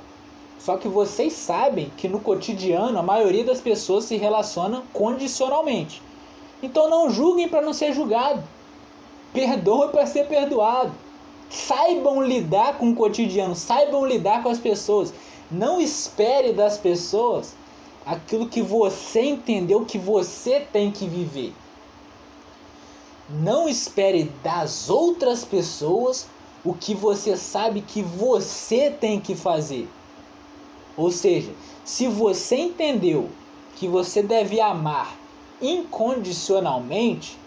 [0.59, 6.01] Só que vocês sabem que no cotidiano a maioria das pessoas se relaciona condicionalmente.
[6.61, 8.43] Então não julguem para não ser julgado.
[9.31, 10.91] Perdoem para ser perdoado.
[11.49, 15.13] Saibam lidar com o cotidiano, saibam lidar com as pessoas.
[15.51, 17.55] Não espere das pessoas
[18.05, 21.53] aquilo que você entendeu que você tem que viver.
[23.29, 26.27] Não espere das outras pessoas
[26.63, 29.87] o que você sabe que você tem que fazer.
[30.95, 31.51] Ou seja,
[31.85, 33.29] se você entendeu
[33.75, 35.17] que você deve amar
[35.61, 37.37] incondicionalmente,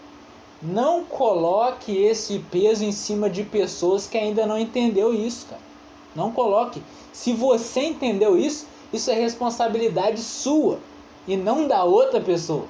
[0.61, 5.72] não coloque esse peso em cima de pessoas que ainda não entendeu isso, cara.
[6.15, 6.81] Não coloque.
[7.11, 10.79] Se você entendeu isso, isso é responsabilidade sua
[11.27, 12.65] e não da outra pessoa.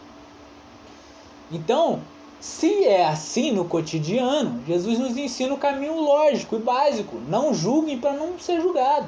[1.52, 2.02] Então,
[2.40, 7.18] se é assim no cotidiano, Jesus nos ensina o caminho lógico e básico.
[7.28, 9.08] Não julguem para não ser julgado.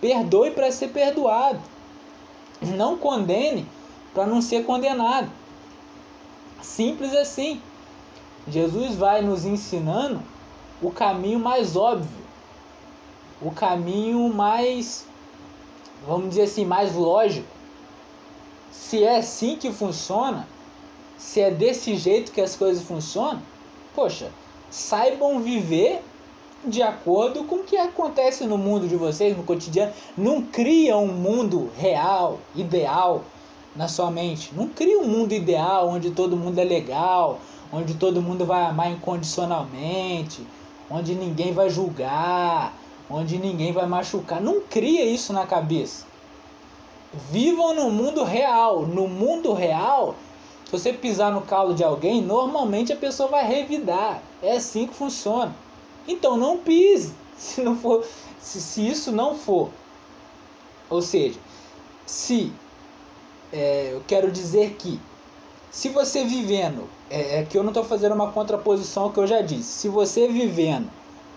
[0.00, 1.60] Perdoe para ser perdoado.
[2.60, 3.66] Não condene
[4.12, 5.30] para não ser condenado.
[6.60, 7.60] Simples assim.
[8.48, 10.22] Jesus vai nos ensinando
[10.80, 12.25] o caminho mais óbvio,
[13.40, 15.06] o caminho mais,
[16.06, 17.48] vamos dizer assim, mais lógico.
[18.70, 20.46] Se é assim que funciona,
[21.18, 23.42] se é desse jeito que as coisas funcionam,
[23.94, 24.30] poxa,
[24.70, 26.02] saibam viver
[26.64, 29.92] de acordo com o que acontece no mundo de vocês, no cotidiano.
[30.16, 33.22] Não cria um mundo real, ideal
[33.74, 34.50] na sua mente.
[34.54, 37.38] Não cria um mundo ideal onde todo mundo é legal,
[37.72, 40.46] onde todo mundo vai amar incondicionalmente,
[40.90, 42.74] onde ninguém vai julgar,
[43.10, 44.40] onde ninguém vai machucar.
[44.40, 46.06] Não cria isso na cabeça.
[47.30, 48.82] Vivam no mundo real.
[48.82, 50.14] No mundo real,
[50.64, 54.22] se você pisar no calo de alguém, normalmente a pessoa vai revidar.
[54.42, 55.54] É assim que funciona.
[56.06, 57.14] Então não pise.
[57.36, 58.02] Se não for,
[58.40, 59.68] se, se isso não for,
[60.88, 61.38] ou seja,
[62.06, 62.50] se
[63.52, 64.98] é, eu quero dizer que
[65.70, 69.26] se você vivendo, é, é que eu não estou fazendo uma contraposição ao que eu
[69.26, 70.90] já disse, se você vivendo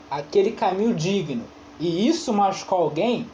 [0.10, 1.44] aquele caminho digno
[1.80, 3.26] e isso machucar alguém,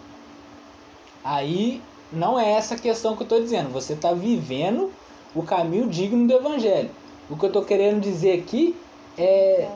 [1.24, 1.82] aí
[2.12, 3.72] não é essa questão que eu estou dizendo.
[3.72, 4.92] Você está vivendo
[5.34, 6.92] o caminho digno do Evangelho.
[7.30, 8.76] O que eu estou querendo dizer aqui
[9.18, 9.68] é.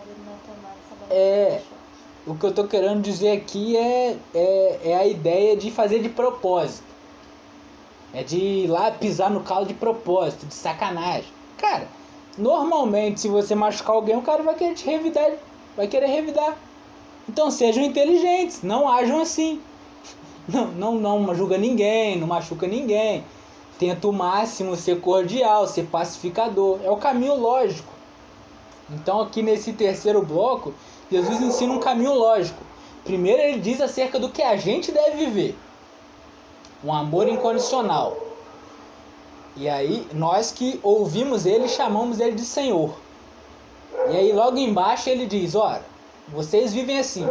[1.09, 1.61] É.
[2.27, 6.09] O que eu estou querendo dizer aqui é, é, é a ideia de fazer de
[6.09, 6.87] propósito.
[8.13, 11.31] É de ir lá pisar no calo de propósito, de sacanagem.
[11.57, 11.87] Cara,
[12.37, 15.31] normalmente se você machucar alguém, o cara vai querer te revidar,
[15.75, 16.55] vai querer revidar.
[17.29, 19.61] Então sejam inteligentes, não ajam assim.
[20.47, 23.23] Não, não, não julga ninguém, não machuca ninguém.
[23.77, 26.79] Tenta o máximo ser cordial, ser pacificador.
[26.83, 27.93] É o caminho lógico.
[28.89, 30.73] Então aqui nesse terceiro bloco,
[31.11, 32.63] Jesus ensina um caminho lógico.
[33.03, 35.55] Primeiro ele diz acerca do que a gente deve viver
[36.83, 38.17] um amor incondicional.
[39.55, 42.91] E aí, nós que ouvimos ele, chamamos ele de Senhor.
[44.09, 45.85] E aí, logo embaixo, ele diz: Ora,
[46.31, 47.27] vocês vivem assim.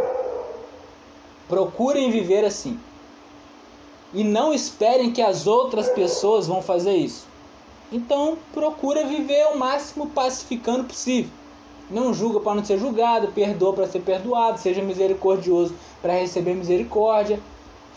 [1.48, 2.78] Procurem viver assim.
[4.12, 7.26] E não esperem que as outras pessoas vão fazer isso.
[7.92, 11.30] Então, procura viver o máximo pacificando possível.
[11.90, 17.40] Não julga para não ser julgado, perdoa para ser perdoado, seja misericordioso para receber misericórdia.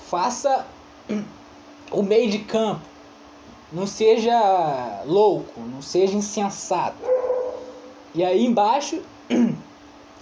[0.07, 0.65] Faça
[1.91, 2.81] o meio de campo.
[3.71, 6.97] Não seja louco, não seja insensato.
[8.13, 9.01] E aí embaixo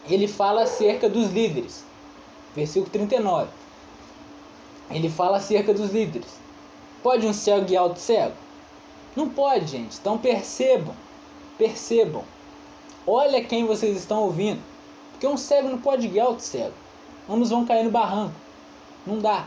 [0.10, 1.84] ele fala acerca dos líderes.
[2.56, 3.50] Versículo 39.
[4.90, 6.40] Ele fala acerca dos líderes.
[7.04, 8.36] Pode um cego guiar outro cego?
[9.16, 9.98] Não pode, gente.
[10.00, 10.96] Então percebam.
[11.58, 12.24] Percebam.
[13.06, 14.62] Olha quem vocês estão ouvindo.
[15.12, 16.74] Porque um cego não pode guiar outro cego.
[17.30, 18.36] Ambos vão cair no barranco.
[19.06, 19.46] Não dá.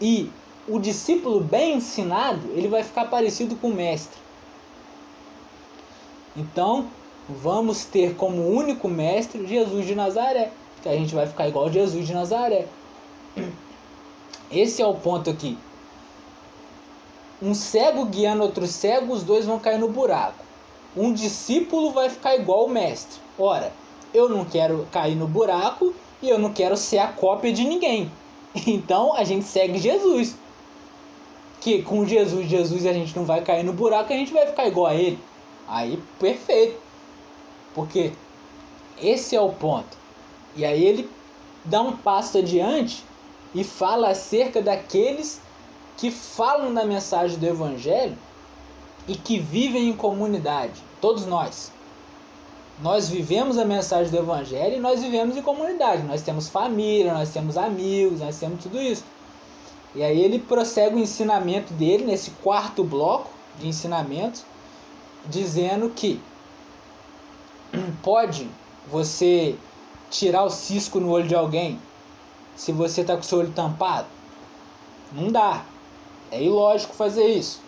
[0.00, 0.30] E
[0.68, 4.18] o discípulo bem ensinado, ele vai ficar parecido com o mestre.
[6.36, 6.88] Então,
[7.28, 10.50] vamos ter como único mestre Jesus de Nazaré,
[10.82, 12.66] que a gente vai ficar igual Jesus de Nazaré.
[14.50, 15.58] Esse é o ponto aqui.
[17.42, 20.44] Um cego guiando outro cego, os dois vão cair no buraco.
[20.96, 23.20] Um discípulo vai ficar igual o mestre.
[23.38, 23.72] Ora,
[24.14, 28.10] eu não quero cair no buraco e eu não quero ser a cópia de ninguém.
[28.66, 30.34] Então a gente segue Jesus.
[31.60, 34.66] Que com Jesus, Jesus a gente não vai cair no buraco, a gente vai ficar
[34.66, 35.18] igual a ele.
[35.68, 36.85] Aí perfeito.
[37.76, 38.12] Porque
[39.00, 39.96] esse é o ponto.
[40.56, 41.10] E aí ele
[41.64, 43.04] dá um passo adiante
[43.54, 45.40] e fala acerca daqueles
[45.96, 48.16] que falam da mensagem do evangelho
[49.06, 50.82] e que vivem em comunidade.
[51.00, 51.70] Todos nós.
[52.82, 56.02] Nós vivemos a mensagem do Evangelho e nós vivemos em comunidade.
[56.02, 59.02] Nós temos família, nós temos amigos, nós temos tudo isso.
[59.94, 64.44] E aí ele prossegue o ensinamento dele nesse quarto bloco de ensinamentos,
[65.26, 66.20] dizendo que
[68.02, 68.48] pode
[68.90, 69.56] você
[70.10, 71.78] tirar o cisco no olho de alguém
[72.54, 74.06] se você está com seu olho tampado?
[75.12, 75.64] Não dá.
[76.30, 77.60] É ilógico fazer isso.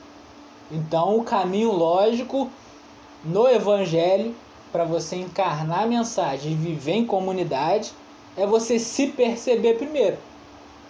[0.70, 2.50] Então, o caminho lógico
[3.24, 4.34] no Evangelho
[4.70, 7.92] para você encarnar a mensagem e viver em comunidade
[8.36, 10.18] é você se perceber primeiro.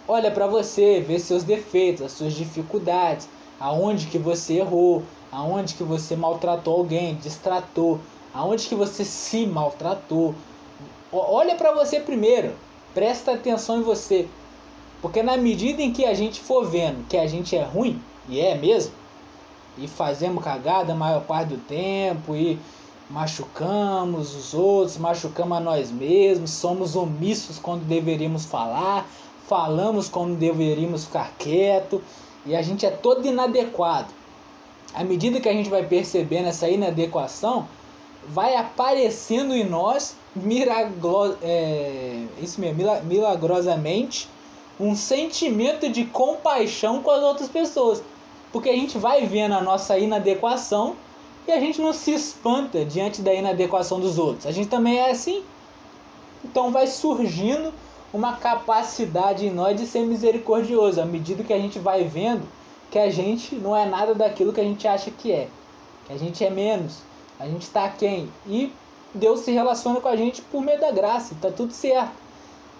[0.07, 5.83] Olha para você, ver seus defeitos, as suas dificuldades, aonde que você errou, aonde que
[5.83, 7.99] você maltratou alguém, distratou,
[8.33, 10.35] aonde que você se maltratou.
[11.11, 12.53] Olha para você primeiro,
[12.93, 14.27] presta atenção em você,
[15.01, 18.39] porque na medida em que a gente for vendo que a gente é ruim, e
[18.39, 18.93] é mesmo,
[19.77, 22.59] e fazemos cagada a maior parte do tempo e
[23.09, 29.07] machucamos os outros, machucamos a nós mesmos, somos omissos quando deveríamos falar,
[29.47, 32.01] falamos quando deveríamos ficar quieto
[32.45, 34.13] e a gente é todo inadequado.
[34.93, 37.67] À medida que a gente vai percebendo essa inadequação,
[38.29, 44.29] vai aparecendo em nós miraglo, é, isso mesmo, milagrosamente
[44.79, 48.01] um sentimento de compaixão com as outras pessoas.
[48.51, 50.95] Porque a gente vai vendo a nossa inadequação
[51.47, 54.45] e a gente não se espanta diante da inadequação dos outros.
[54.45, 55.43] A gente também é assim.
[56.43, 57.73] Então vai surgindo
[58.13, 62.47] uma capacidade em nós de ser misericordioso à medida que a gente vai vendo
[62.89, 65.47] que a gente não é nada daquilo que a gente acha que é.
[66.05, 66.99] Que a gente é menos.
[67.39, 68.29] A gente está quem?
[68.45, 68.71] E
[69.13, 71.33] Deus se relaciona com a gente por meio da graça.
[71.33, 72.11] Está tudo certo.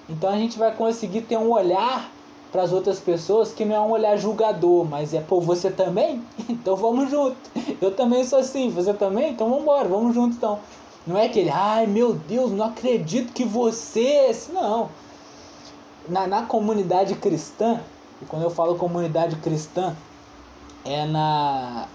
[0.09, 2.11] Então a gente vai conseguir ter um olhar
[2.51, 6.23] para as outras pessoas que não é um olhar julgador, mas é, pô, você também?
[6.49, 7.37] Então vamos junto.
[7.79, 9.31] Eu também sou assim, você também?
[9.31, 10.59] Então vamos embora, vamos junto então.
[11.07, 14.35] Não é aquele, ai meu Deus, não acredito que você.
[14.51, 14.89] Não.
[16.07, 17.79] Na, na comunidade cristã,
[18.21, 19.95] e quando eu falo comunidade cristã,
[20.83, 21.87] é na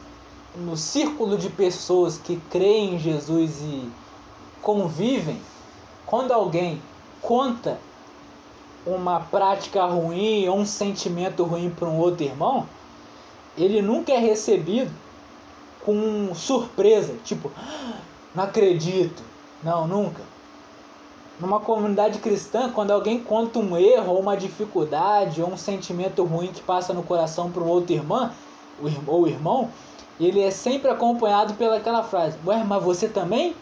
[0.57, 3.90] no círculo de pessoas que creem em Jesus e
[4.62, 5.40] convivem,
[6.07, 6.80] quando alguém
[7.20, 7.78] conta
[8.86, 12.66] uma prática ruim ou um sentimento ruim para um outro irmão,
[13.57, 14.92] ele nunca é recebido
[15.84, 17.98] com surpresa, tipo, ah,
[18.34, 19.22] não acredito.
[19.62, 20.22] Não, nunca.
[21.40, 26.48] Numa comunidade cristã, quando alguém conta um erro ou uma dificuldade ou um sentimento ruim
[26.48, 28.30] que passa no coração para um outro irmão,
[29.07, 29.70] ou irmão,
[30.20, 33.54] ele é sempre acompanhado pelaquela frase: Ué, mas você também?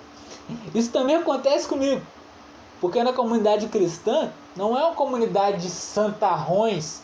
[0.74, 2.02] Isso também acontece comigo.
[2.80, 7.00] Porque na comunidade cristã não é uma comunidade de santarrões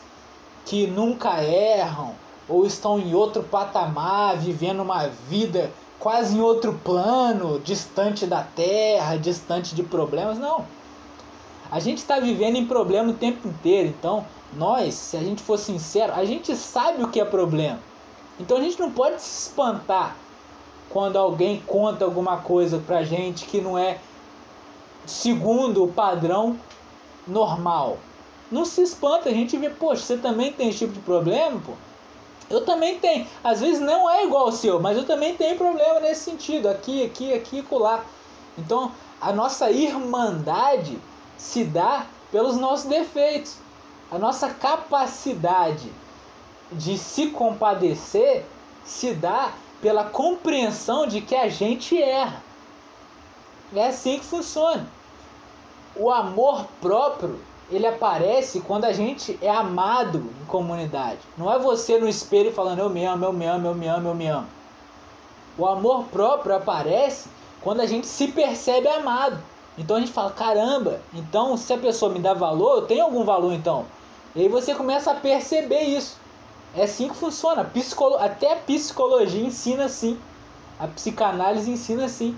[0.65, 2.13] que nunca erram
[2.47, 9.17] ou estão em outro patamar, vivendo uma vida quase em outro plano, distante da terra,
[9.17, 10.37] distante de problemas.
[10.37, 10.65] Não.
[11.71, 13.89] A gente está vivendo em problema o tempo inteiro.
[13.89, 17.79] Então, nós, se a gente for sincero, a gente sabe o que é problema.
[18.39, 20.15] Então a gente não pode se espantar
[20.89, 23.99] quando alguém conta alguma coisa pra gente que não é
[25.05, 26.57] segundo o padrão
[27.27, 27.97] normal.
[28.51, 31.73] Não se espanta, a gente vê, poxa, você também tem esse tipo de problema, pô?
[32.49, 33.27] Eu também tenho.
[33.43, 37.03] Às vezes não é igual ao seu, mas eu também tenho problema nesse sentido, aqui,
[37.03, 38.03] aqui, aqui e lá.
[38.57, 40.97] Então, a nossa irmandade
[41.37, 43.57] se dá pelos nossos defeitos.
[44.11, 45.91] A nossa capacidade
[46.71, 48.45] de se compadecer
[48.83, 49.51] se dá
[49.81, 52.43] pela compreensão de que a gente erra.
[53.73, 54.87] É assim que funciona.
[55.95, 57.39] O amor próprio,
[57.71, 61.19] ele aparece quando a gente é amado em comunidade.
[61.37, 64.09] Não é você no espelho falando eu me amo, eu me amo, eu me amo,
[64.09, 64.47] eu me amo.
[65.57, 67.29] O amor próprio aparece
[67.61, 69.39] quando a gente se percebe amado.
[69.77, 73.23] Então a gente fala, caramba, então se a pessoa me dá valor, eu tenho algum
[73.23, 73.85] valor então.
[74.35, 76.17] E aí você começa a perceber isso.
[76.75, 77.63] É assim que funciona.
[77.63, 78.17] Psicolo...
[78.17, 80.17] Até a psicologia ensina assim.
[80.79, 82.35] A psicanálise ensina assim.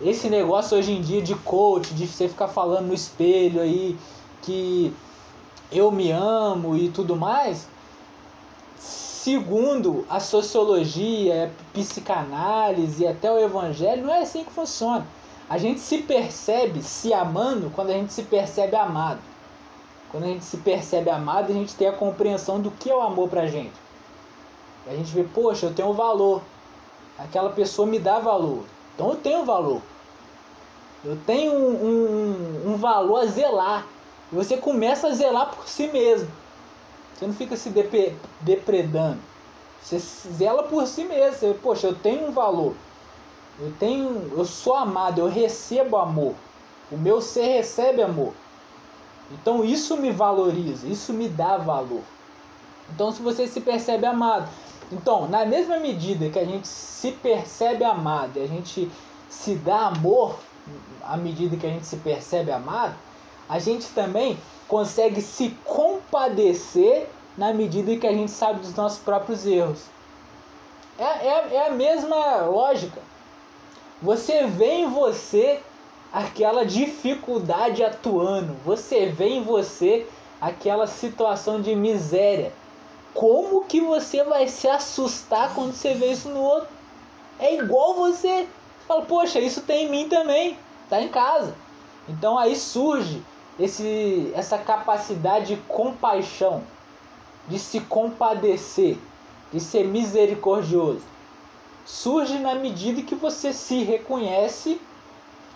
[0.00, 3.98] Esse negócio hoje em dia de coach, de você ficar falando no espelho aí
[4.42, 4.94] que
[5.70, 7.68] eu me amo e tudo mais,
[8.78, 15.06] segundo a sociologia, a psicanálise e até o evangelho, não é assim que funciona.
[15.48, 19.20] A gente se percebe se amando quando a gente se percebe amado.
[20.10, 23.00] Quando a gente se percebe amado, a gente tem a compreensão do que é o
[23.00, 23.74] amor pra gente.
[24.86, 26.42] A gente vê, poxa, eu tenho valor.
[27.18, 28.64] Aquela pessoa me dá valor.
[28.94, 29.80] Então eu tenho valor.
[31.04, 33.86] Eu tenho um, um, um valor a zelar.
[34.32, 36.28] E você começa a zelar por si mesmo.
[37.14, 37.70] Você não fica se
[38.40, 39.20] depredando.
[39.82, 41.38] Você zela por si mesmo.
[41.38, 42.74] Você, poxa, eu tenho um valor.
[43.58, 46.34] Eu tenho, eu sou amado, eu recebo amor.
[46.90, 48.32] O meu ser recebe amor.
[49.30, 52.02] Então isso me valoriza, isso me dá valor.
[52.92, 54.48] Então se você se percebe amado,
[54.90, 58.90] então na mesma medida que a gente se percebe amado, e a gente
[59.28, 60.36] se dá amor
[61.02, 62.94] à medida que a gente se percebe amado,
[63.48, 69.46] a gente também consegue se compadecer na medida que a gente sabe dos nossos próprios
[69.46, 69.84] erros.
[70.98, 73.00] É, é, é a mesma lógica.
[74.02, 75.60] Você vê em você
[76.12, 80.06] aquela dificuldade atuando, você vê em você
[80.40, 82.52] aquela situação de miséria.
[83.14, 86.68] Como que você vai se assustar quando você vê isso no outro?
[87.38, 88.46] É igual você.
[88.86, 90.56] Fala, poxa, isso tem em mim também,
[90.88, 91.54] tá em casa.
[92.08, 93.22] Então aí surge
[93.58, 96.62] esse, essa capacidade de compaixão,
[97.48, 98.96] de se compadecer,
[99.52, 101.10] de ser misericordioso
[101.90, 104.80] surge na medida que você se reconhece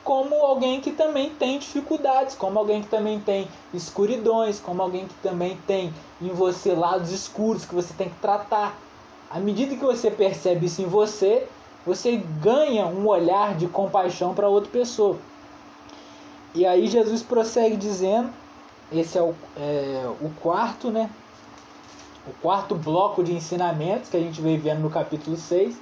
[0.05, 5.15] como alguém que também tem dificuldades, como alguém que também tem escuridões, como alguém que
[5.15, 8.79] também tem em você lados escuros que você tem que tratar.
[9.31, 11.49] À medida que você percebe isso em você,
[11.87, 15.19] você ganha um olhar de compaixão para outra pessoa.
[16.55, 18.31] E aí Jesus prossegue dizendo,
[18.93, 21.11] esse é o, é o quarto, né?
[22.29, 25.77] O quarto bloco de ensinamentos que a gente veio vendo no capítulo 6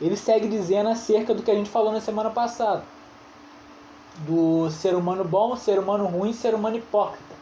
[0.00, 2.82] ele segue dizendo acerca do que a gente falou na semana passada.
[4.20, 7.34] Do ser humano bom, ser humano ruim, ser humano hipócrita.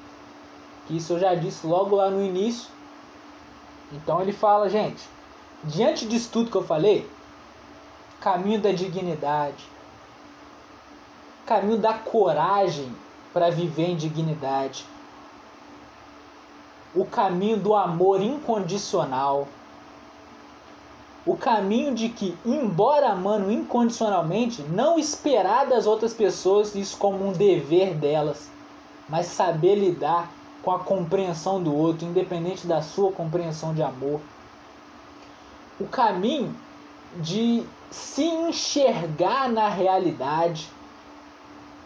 [0.87, 2.69] Que isso eu já disse logo lá no início.
[3.93, 5.03] Então ele fala, gente,
[5.63, 7.09] diante disso tudo que eu falei,
[8.21, 9.65] caminho da dignidade,
[11.47, 12.95] caminho da coragem
[13.33, 14.85] para viver em dignidade,
[16.95, 19.47] o caminho do amor incondicional
[21.27, 27.33] o caminho de que, embora amando incondicionalmente, não esperar das outras pessoas isso como um
[27.33, 28.51] dever delas,
[29.09, 30.31] mas saber lidar
[30.63, 34.21] com a compreensão do outro, independente da sua compreensão de amor.
[35.81, 36.55] O caminho
[37.17, 40.69] de se enxergar na realidade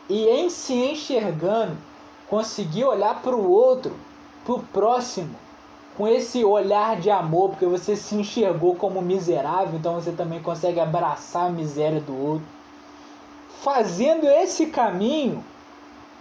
[0.09, 1.77] e, em se enxergando,
[2.29, 3.95] conseguir olhar para o outro,
[4.45, 5.35] para o próximo,
[5.99, 10.79] com esse olhar de amor, porque você se enxergou como miserável, então você também consegue
[10.79, 12.47] abraçar a miséria do outro.
[13.61, 15.45] Fazendo esse caminho,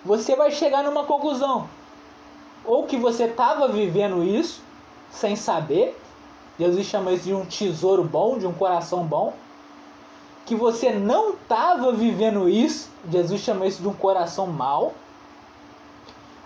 [0.03, 1.69] você vai chegar numa conclusão.
[2.65, 4.63] Ou que você estava vivendo isso
[5.11, 5.95] sem saber,
[6.57, 9.31] Jesus chama isso de um tesouro bom, de um coração bom.
[10.47, 14.95] Que você não estava vivendo isso, Jesus chama isso de um coração mau.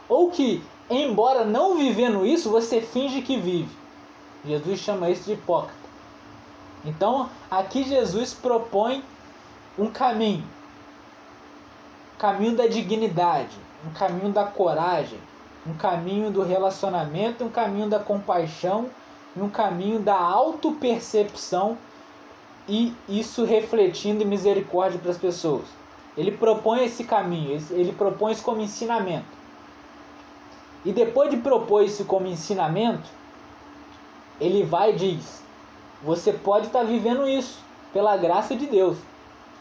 [0.09, 0.61] Ou que
[0.97, 3.75] embora não vivendo isso, você finge que vive.
[4.45, 5.81] Jesus chama isso de hipócrita.
[6.83, 9.03] Então, aqui Jesus propõe
[9.77, 10.43] um caminho.
[12.17, 15.19] Caminho da dignidade, um caminho da coragem,
[15.65, 18.89] um caminho do relacionamento, um caminho da compaixão,
[19.37, 21.77] um caminho da autopercepção
[22.67, 25.65] e isso refletindo misericórdia para as pessoas.
[26.17, 29.40] Ele propõe esse caminho, ele propõe isso como ensinamento.
[30.83, 33.07] E depois de propor isso como ensinamento,
[34.39, 35.43] ele vai e diz:
[36.03, 37.59] Você pode estar tá vivendo isso
[37.93, 38.97] pela graça de Deus.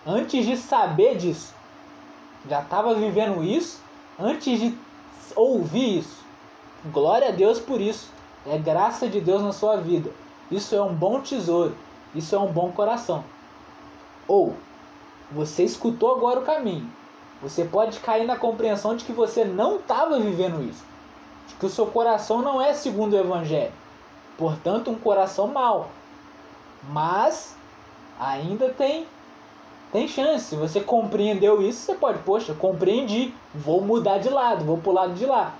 [0.06, 1.54] Antes de saber disso,
[2.48, 3.82] já estava vivendo isso
[4.18, 4.74] antes de
[5.36, 6.24] ouvir isso.
[6.86, 8.10] Glória a Deus por isso.
[8.46, 10.10] É graça de Deus na sua vida.
[10.50, 11.76] Isso é um bom tesouro.
[12.14, 13.22] Isso é um bom coração.
[14.26, 14.54] Ou
[15.30, 16.90] você escutou agora o caminho.
[17.42, 20.89] Você pode cair na compreensão de que você não estava vivendo isso
[21.58, 23.72] que o seu coração não é segundo o Evangelho.
[24.38, 25.90] Portanto, um coração mau.
[26.88, 27.54] Mas
[28.18, 29.06] ainda tem
[29.92, 30.46] tem chance.
[30.46, 35.14] Se você compreendeu isso, você pode, poxa, compreendi, vou mudar de lado, vou pro lado
[35.14, 35.54] de lá.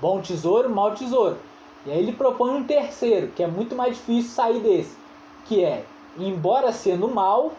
[0.00, 1.38] Bom tesouro, mau tesouro.
[1.86, 4.96] E aí ele propõe um terceiro, que é muito mais difícil sair desse,
[5.44, 5.84] que é,
[6.18, 7.52] embora sendo mal,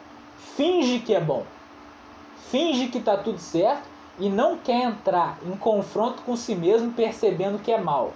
[0.56, 1.46] finge que é bom.
[2.50, 7.60] Finge que está tudo certo e não quer entrar em confronto com si mesmo percebendo
[7.60, 8.14] que é mal.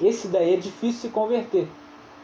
[0.00, 1.68] Esse daí é difícil se converter,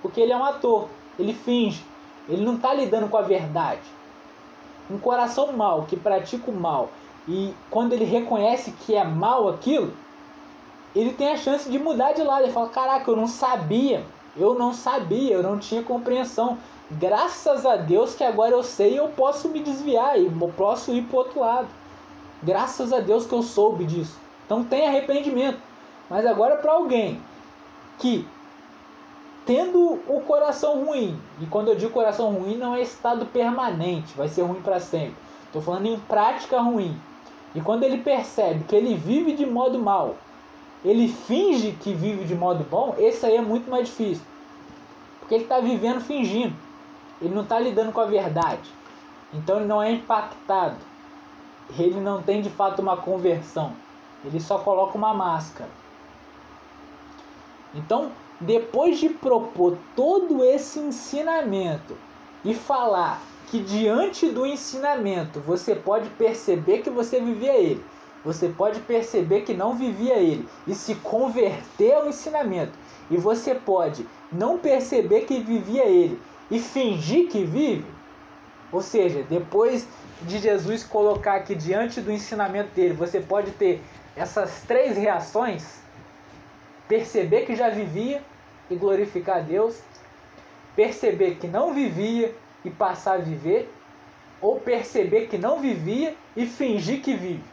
[0.01, 1.85] porque ele é um ator, ele finge,
[2.29, 3.81] ele não está lidando com a verdade.
[4.91, 6.91] Um coração mau que pratica o mal
[7.27, 9.93] e quando ele reconhece que é mal aquilo,
[10.95, 12.43] ele tem a chance de mudar de lado.
[12.43, 14.05] Ele fala: Caraca, eu não sabia,
[14.37, 16.59] eu não sabia, eu não tinha compreensão.
[16.91, 21.19] Graças a Deus que agora eu sei, eu posso me desviar e posso ir para
[21.19, 21.69] outro lado.
[22.43, 24.19] Graças a Deus que eu soube disso.
[24.45, 25.59] Então tem arrependimento.
[26.11, 27.21] Mas agora para alguém
[27.99, 28.27] que
[29.47, 34.29] tendo o coração ruim, e quando eu digo coração ruim não é estado permanente, vai
[34.29, 35.17] ser ruim para sempre.
[35.47, 36.99] Estou falando em prática ruim.
[37.55, 40.17] E quando ele percebe que ele vive de modo mal,
[40.85, 44.25] ele finge que vive de modo bom, esse aí é muito mais difícil.
[45.21, 46.55] Porque ele está vivendo fingindo.
[47.21, 48.69] Ele não está lidando com a verdade.
[49.33, 50.77] Então ele não é impactado.
[51.79, 53.73] Ele não tem de fato uma conversão.
[54.25, 55.71] Ele só coloca uma máscara.
[57.75, 61.97] Então, depois de propor todo esse ensinamento
[62.45, 67.85] e falar que diante do ensinamento você pode perceber que você vivia ele,
[68.25, 72.73] você pode perceber que não vivia ele e se converter ao ensinamento,
[73.11, 77.85] e você pode não perceber que vivia ele e fingir que vive.
[78.73, 79.87] Ou seja, depois
[80.23, 83.83] de Jesus colocar aqui diante do ensinamento dele, você pode ter
[84.17, 85.81] essas três reações:
[86.89, 88.23] perceber que já vivia
[88.71, 89.79] e glorificar a Deus,
[90.75, 93.71] perceber que não vivia e passar a viver,
[94.41, 97.45] ou perceber que não vivia e fingir que vive.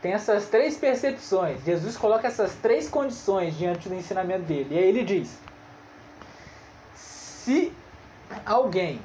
[0.00, 1.62] Tem essas três percepções.
[1.62, 4.74] Jesus coloca essas três condições diante do ensinamento dele.
[4.74, 5.38] E aí ele diz:
[6.94, 7.70] Se
[8.46, 8.98] alguém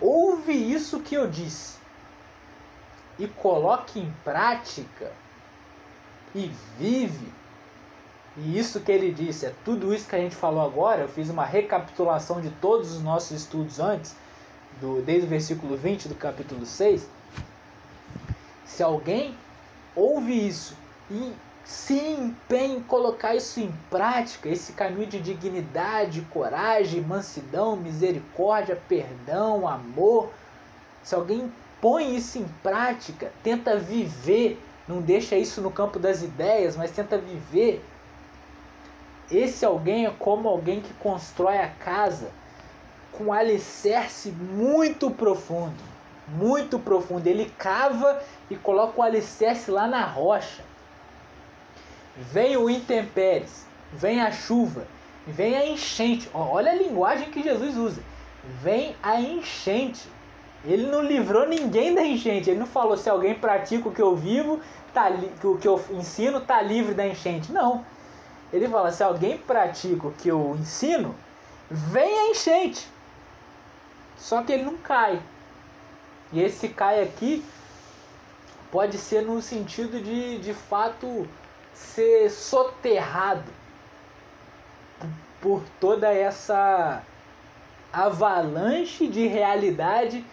[0.00, 1.78] ouve isso que eu disse
[3.18, 5.12] e coloca em prática
[6.34, 7.32] e vive,
[8.36, 11.02] e isso que ele disse, é tudo isso que a gente falou agora.
[11.02, 14.14] Eu fiz uma recapitulação de todos os nossos estudos antes,
[14.80, 17.08] do, desde o versículo 20 do capítulo 6.
[18.64, 19.36] Se alguém
[19.94, 20.74] ouve isso
[21.10, 21.34] e
[21.64, 29.68] se empenha em colocar isso em prática, esse caminho de dignidade, coragem, mansidão, misericórdia, perdão,
[29.68, 30.30] amor,
[31.02, 36.76] se alguém põe isso em prática, tenta viver, não deixa isso no campo das ideias,
[36.76, 37.84] mas tenta viver,
[39.30, 42.30] esse alguém é como alguém que constrói a casa
[43.12, 45.90] com um alicerce muito profundo.
[46.26, 47.26] Muito profundo.
[47.26, 50.64] Ele cava e coloca o alicerce lá na rocha.
[52.16, 54.86] Vem o intempéries, vem a chuva,
[55.26, 56.28] vem a enchente.
[56.34, 58.02] Olha a linguagem que Jesus usa.
[58.62, 60.08] Vem a enchente.
[60.64, 62.50] Ele não livrou ninguém da enchente.
[62.50, 64.60] Ele não falou se alguém pratica o que eu vivo,
[64.92, 65.10] tá,
[65.44, 67.52] o que eu ensino, tá livre da enchente.
[67.52, 67.84] Não.
[68.52, 71.14] Ele fala: se alguém pratica o que eu ensino,
[71.70, 72.88] vem a enchente.
[74.16, 75.20] Só que ele não cai.
[76.32, 77.44] E esse cai aqui
[78.70, 81.26] pode ser no sentido de de fato
[81.74, 83.50] ser soterrado
[85.40, 87.02] por toda essa
[87.92, 90.24] avalanche de realidade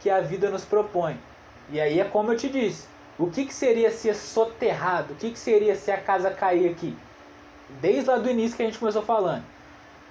[0.00, 1.18] que a vida nos propõe.
[1.70, 2.86] E aí é como eu te disse:
[3.18, 5.12] o que, que seria ser soterrado?
[5.12, 6.96] O que, que seria se a casa cair aqui?
[7.80, 9.44] desde lá do início que a gente começou falando.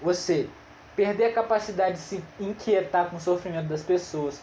[0.01, 0.47] Você
[0.95, 4.41] perder a capacidade de se inquietar com o sofrimento das pessoas,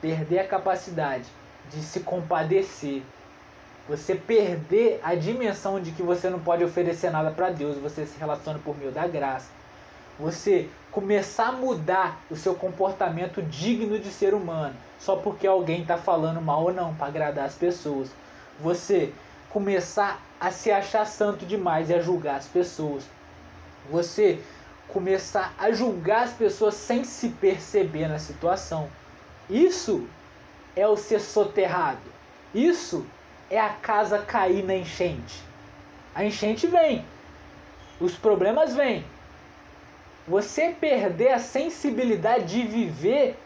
[0.00, 1.24] perder a capacidade
[1.70, 3.02] de se compadecer,
[3.88, 8.18] você perder a dimensão de que você não pode oferecer nada para Deus, você se
[8.18, 9.48] relaciona por meio da graça.
[10.18, 15.96] Você começar a mudar o seu comportamento digno de ser humano, só porque alguém está
[15.96, 18.10] falando mal ou não, para agradar as pessoas.
[18.60, 19.12] Você
[19.48, 23.04] começar a se achar santo demais e a julgar as pessoas.
[23.90, 24.40] Você
[24.88, 28.88] começar a julgar as pessoas sem se perceber na situação.
[29.48, 30.06] Isso
[30.76, 32.00] é o ser soterrado.
[32.54, 33.19] Isso é
[33.58, 35.42] a casa cair na enchente.
[36.14, 37.04] A enchente vem.
[38.00, 39.04] Os problemas vêm.
[40.26, 43.36] Você perder a sensibilidade de viver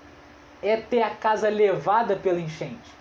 [0.63, 2.93] é ter a casa levada pela enchente.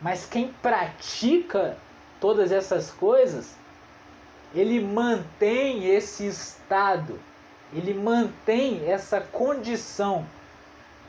[0.00, 1.76] Mas quem pratica
[2.20, 3.54] todas essas coisas,
[4.54, 7.18] ele mantém esse estado,
[7.72, 10.26] ele mantém essa condição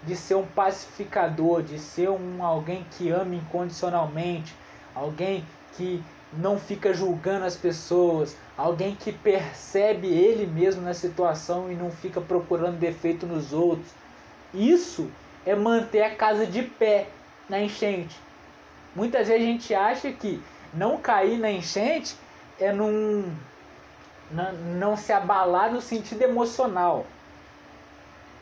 [0.03, 4.53] de ser um pacificador, de ser um alguém que ama incondicionalmente,
[4.95, 11.75] alguém que não fica julgando as pessoas, alguém que percebe ele mesmo na situação e
[11.75, 13.87] não fica procurando defeito nos outros.
[14.53, 15.09] Isso
[15.45, 17.07] é manter a casa de pé
[17.49, 18.19] na enchente.
[18.95, 20.41] Muitas vezes a gente acha que
[20.73, 22.15] não cair na enchente
[22.59, 23.31] é num,
[24.31, 27.05] não, não se abalar no sentido emocional.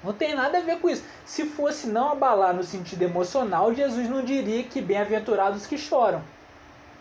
[0.04, 1.04] Não tem nada a ver com isso.
[1.26, 6.24] Se fosse não abalar no sentido emocional, Jesus não diria que bem-aventurados que choram.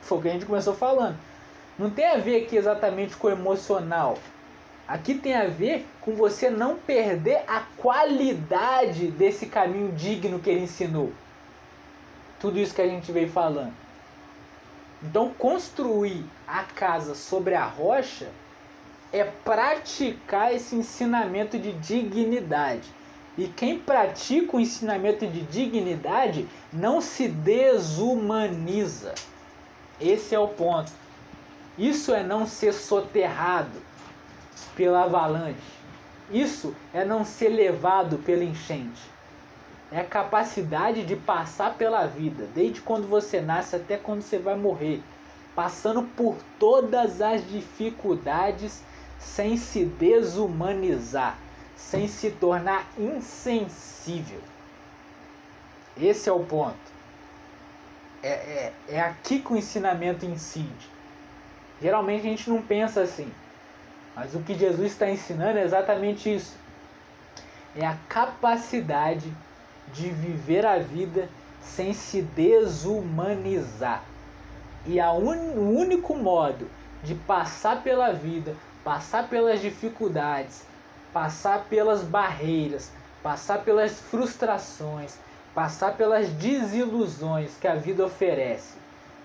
[0.03, 1.17] Foi o que a gente começou falando.
[1.79, 4.19] Não tem a ver aqui exatamente com o emocional.
[4.87, 10.65] Aqui tem a ver com você não perder a qualidade desse caminho digno que ele
[10.65, 11.13] ensinou.
[12.41, 13.73] Tudo isso que a gente veio falando.
[15.03, 18.29] Então, construir a casa sobre a rocha
[19.13, 22.89] é praticar esse ensinamento de dignidade.
[23.39, 29.15] E quem pratica o ensinamento de dignidade não se desumaniza.
[30.01, 30.91] Esse é o ponto.
[31.77, 33.81] Isso é não ser soterrado
[34.75, 35.81] pela avalanche.
[36.31, 39.03] Isso é não ser levado pela enchente.
[39.93, 44.57] É a capacidade de passar pela vida, desde quando você nasce até quando você vai
[44.57, 45.03] morrer,
[45.55, 48.83] passando por todas as dificuldades
[49.19, 51.37] sem se desumanizar,
[51.77, 54.41] sem se tornar insensível.
[56.01, 56.90] Esse é o ponto.
[58.23, 60.91] É, é, é aqui que o ensinamento incide.
[61.81, 63.33] Geralmente a gente não pensa assim.
[64.15, 66.57] Mas o que Jesus está ensinando é exatamente isso.
[67.75, 69.33] É a capacidade
[69.93, 71.29] de viver a vida
[71.63, 74.03] sem se desumanizar.
[74.87, 75.55] E un...
[75.57, 76.69] o único modo
[77.03, 78.55] de passar pela vida,
[78.85, 80.65] passar pelas dificuldades,
[81.13, 82.91] passar pelas barreiras,
[83.23, 85.19] passar pelas frustrações,
[85.55, 88.77] passar pelas desilusões que a vida oferece,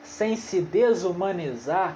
[0.03, 1.95] sem se desumanizar,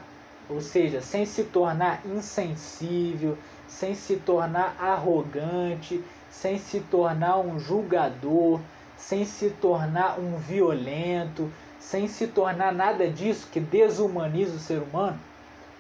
[0.50, 8.60] ou seja, sem se tornar insensível, sem se tornar arrogante, sem se tornar um julgador,
[8.98, 15.20] sem se tornar um violento, sem se tornar nada disso que desumaniza o ser humano,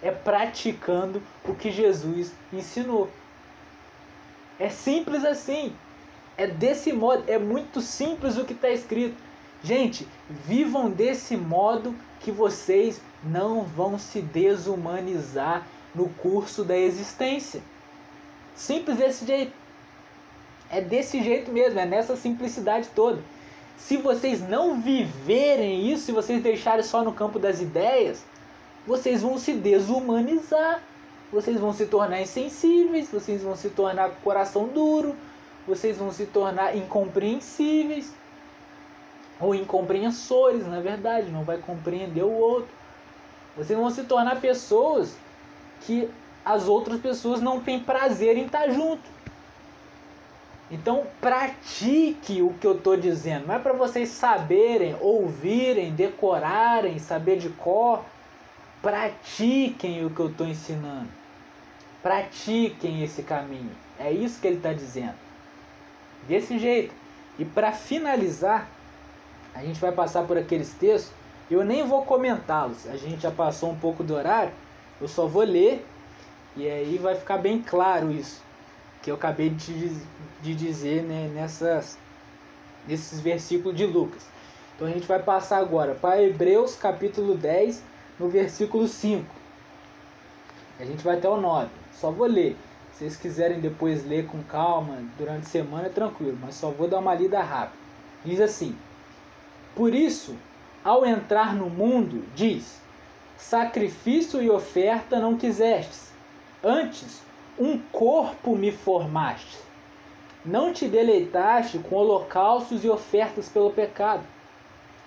[0.01, 3.09] é praticando o que Jesus ensinou.
[4.57, 5.75] É simples assim.
[6.39, 9.17] É desse modo, é muito simples o que está escrito.
[9.61, 17.61] Gente, vivam desse modo que vocês não vão se desumanizar no curso da existência.
[18.55, 19.51] Simples desse jeito.
[20.71, 23.21] É desse jeito mesmo, é nessa simplicidade toda.
[23.77, 28.23] Se vocês não viverem isso, se vocês deixarem só no campo das ideias,
[28.87, 30.81] vocês vão se desumanizar,
[31.33, 35.17] vocês vão se tornar insensíveis, vocês vão se tornar coração duro,
[35.67, 38.13] vocês vão se tornar incompreensíveis
[39.39, 42.69] ou incompreensores, na verdade, não vai compreender o outro.
[43.55, 45.15] Vocês vão se tornar pessoas
[45.81, 46.09] que
[46.43, 49.03] as outras pessoas não têm prazer em estar junto.
[50.71, 53.47] Então pratique o que eu estou dizendo.
[53.47, 58.03] Não é para vocês saberem, ouvirem, decorarem, saber de cor.
[58.81, 61.09] Pratiquem o que eu estou ensinando.
[62.01, 63.71] Pratiquem esse caminho.
[63.99, 65.28] É isso que ele está dizendo.
[66.27, 66.93] Desse jeito.
[67.37, 68.69] E para finalizar,
[69.53, 71.11] a gente vai passar por aqueles textos.
[71.49, 72.87] Eu nem vou comentá-los.
[72.87, 74.51] A gente já passou um pouco do horário.
[75.01, 75.85] Eu só vou ler.
[76.55, 78.41] E aí vai ficar bem claro isso.
[79.01, 79.89] Que eu acabei de,
[80.41, 81.97] de dizer né, nessas,
[82.87, 84.25] nesses versículos de Lucas.
[84.75, 87.83] Então a gente vai passar agora para Hebreus capítulo 10,
[88.19, 89.25] no versículo 5.
[90.79, 91.69] A gente vai até o 9.
[91.93, 92.55] Só vou ler.
[92.99, 96.85] Se vocês quiserem depois ler com calma durante a semana, é tranquilo, mas só vou
[96.85, 97.81] dar uma lida rápida.
[98.25, 98.75] Diz assim:
[99.73, 100.35] Por isso,
[100.83, 102.81] ao entrar no mundo, diz:
[103.37, 106.11] Sacrifício e oferta não quisestes,
[106.61, 107.21] antes
[107.57, 109.59] um corpo me formaste.
[110.43, 114.23] Não te deleitaste com holocaustos e ofertas pelo pecado.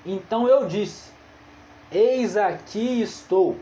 [0.07, 1.11] Então eu disse:
[1.91, 3.59] Eis aqui estou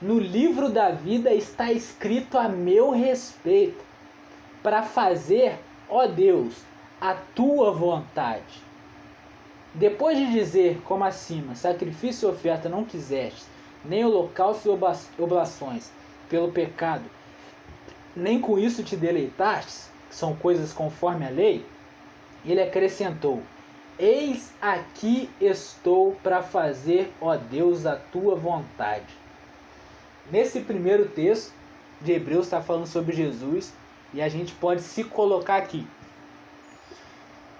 [0.00, 3.84] no livro da vida está escrito a meu respeito,
[4.62, 6.62] para fazer, ó Deus,
[7.00, 8.62] a tua vontade.
[9.74, 13.44] Depois de dizer, como acima, sacrifício e oferta não quiseste,
[13.84, 15.92] nem holocausto e oblações
[16.28, 17.04] pelo pecado,
[18.16, 21.64] nem com isso te deleitaste, que são coisas conforme a lei,
[22.44, 23.42] ele acrescentou:
[23.98, 29.19] Eis aqui estou para fazer, ó Deus, a tua vontade.
[30.30, 31.52] Nesse primeiro texto
[32.00, 33.72] de Hebreus está falando sobre Jesus
[34.14, 35.86] e a gente pode se colocar aqui.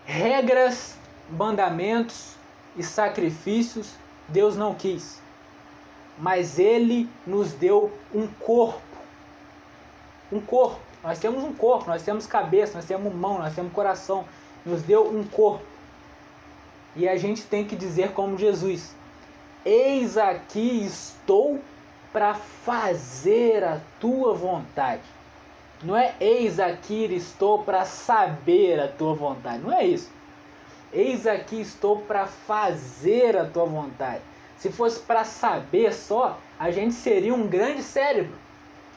[0.05, 0.97] Regras,
[1.31, 2.35] mandamentos
[2.77, 3.95] e sacrifícios
[4.29, 5.21] Deus não quis.
[6.21, 8.81] mas ele nos deu um corpo.
[10.31, 10.79] Um corpo.
[11.03, 14.25] Nós temos um corpo, nós temos cabeça, nós temos mão, nós temos coração.
[14.65, 15.65] Nos deu um corpo.
[16.95, 18.95] E a gente tem que dizer como Jesus:
[19.65, 21.59] Eis aqui estou
[22.13, 25.03] para fazer a tua vontade.
[25.83, 29.63] Não é eis aqui estou para saber a tua vontade.
[29.63, 30.11] Não é isso.
[30.93, 34.21] Eis aqui estou para fazer a tua vontade.
[34.59, 38.35] Se fosse para saber só, a gente seria um grande cérebro.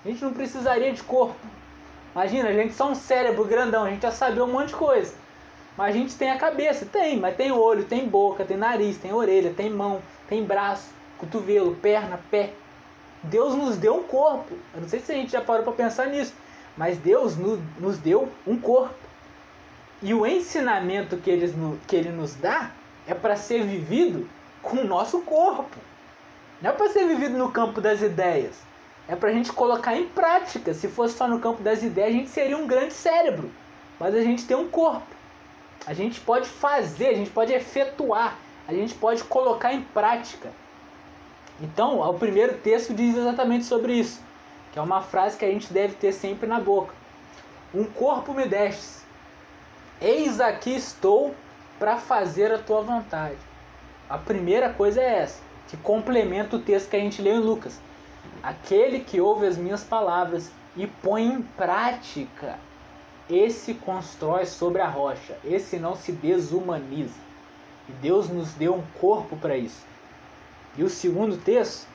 [0.04, 1.36] A gente não precisaria de corpo.
[2.14, 5.16] Imagina, a gente só um cérebro grandão, a gente já sabia um monte de coisa.
[5.78, 9.14] Mas a gente tem a cabeça, tem, mas tem olho, tem boca, tem nariz, tem
[9.14, 12.54] orelha, tem mão, tem braço, cotovelo, perna, pé.
[13.24, 14.56] Deus nos deu um corpo.
[14.74, 16.34] Eu não sei se a gente já parou para pensar nisso,
[16.76, 17.36] mas Deus
[17.80, 18.94] nos deu um corpo.
[20.02, 21.54] E o ensinamento que ele,
[21.88, 22.72] que ele nos dá
[23.08, 24.28] é para ser vivido
[24.62, 25.78] com o nosso corpo.
[26.62, 28.56] Não é para ser vivido no campo das ideias.
[29.08, 30.74] É para a gente colocar em prática.
[30.74, 33.52] Se fosse só no campo das ideias, a gente seria um grande cérebro.
[34.00, 35.16] Mas a gente tem um corpo.
[35.86, 40.50] A gente pode fazer, a gente pode efetuar, a gente pode colocar em prática.
[41.62, 44.22] Então, o primeiro texto diz exatamente sobre isso,
[44.72, 46.94] que é uma frase que a gente deve ter sempre na boca.
[47.74, 49.04] Um corpo me destes,
[50.02, 51.34] eis aqui estou
[51.80, 53.38] para fazer a tua vontade.
[54.10, 57.80] A primeira coisa é essa, que complementa o texto que a gente leu em Lucas.
[58.42, 62.60] Aquele que ouve as minhas palavras e põe em prática,
[63.30, 67.20] esse constrói sobre a rocha, esse não se desumaniza.
[67.88, 69.86] E Deus nos deu um corpo para isso.
[70.76, 71.88] E o segundo texto,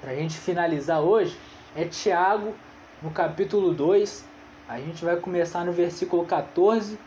[0.00, 1.36] para a gente finalizar hoje,
[1.74, 2.54] é Tiago,
[3.02, 4.24] no capítulo 2.
[4.68, 6.98] A gente vai começar no versículo 14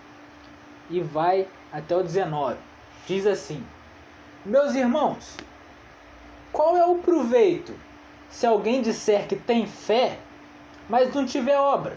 [0.89, 2.57] e vai até o 19.
[3.07, 3.63] Diz assim:
[4.43, 5.37] meus irmãos,
[6.51, 7.75] qual é o proveito
[8.27, 10.17] se alguém disser que tem fé,
[10.89, 11.95] mas não tiver obra?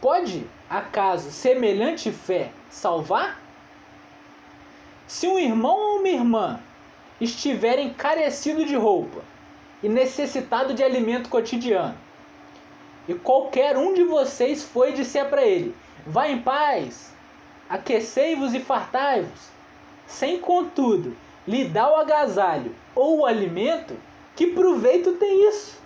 [0.00, 3.40] Pode, acaso, semelhante fé salvar?
[5.06, 6.60] Se um irmão ou uma irmã
[7.20, 9.22] estiverem carecido de roupa
[9.82, 11.96] e necessitado de alimento cotidiano,
[13.08, 15.74] e qualquer um de vocês foi dizer para ele:
[16.06, 17.12] Vá em paz,
[17.68, 19.56] aquecei-vos e fartai-vos
[20.06, 23.96] sem contudo lhe dar o agasalho ou o alimento,
[24.34, 25.80] que proveito tem isso?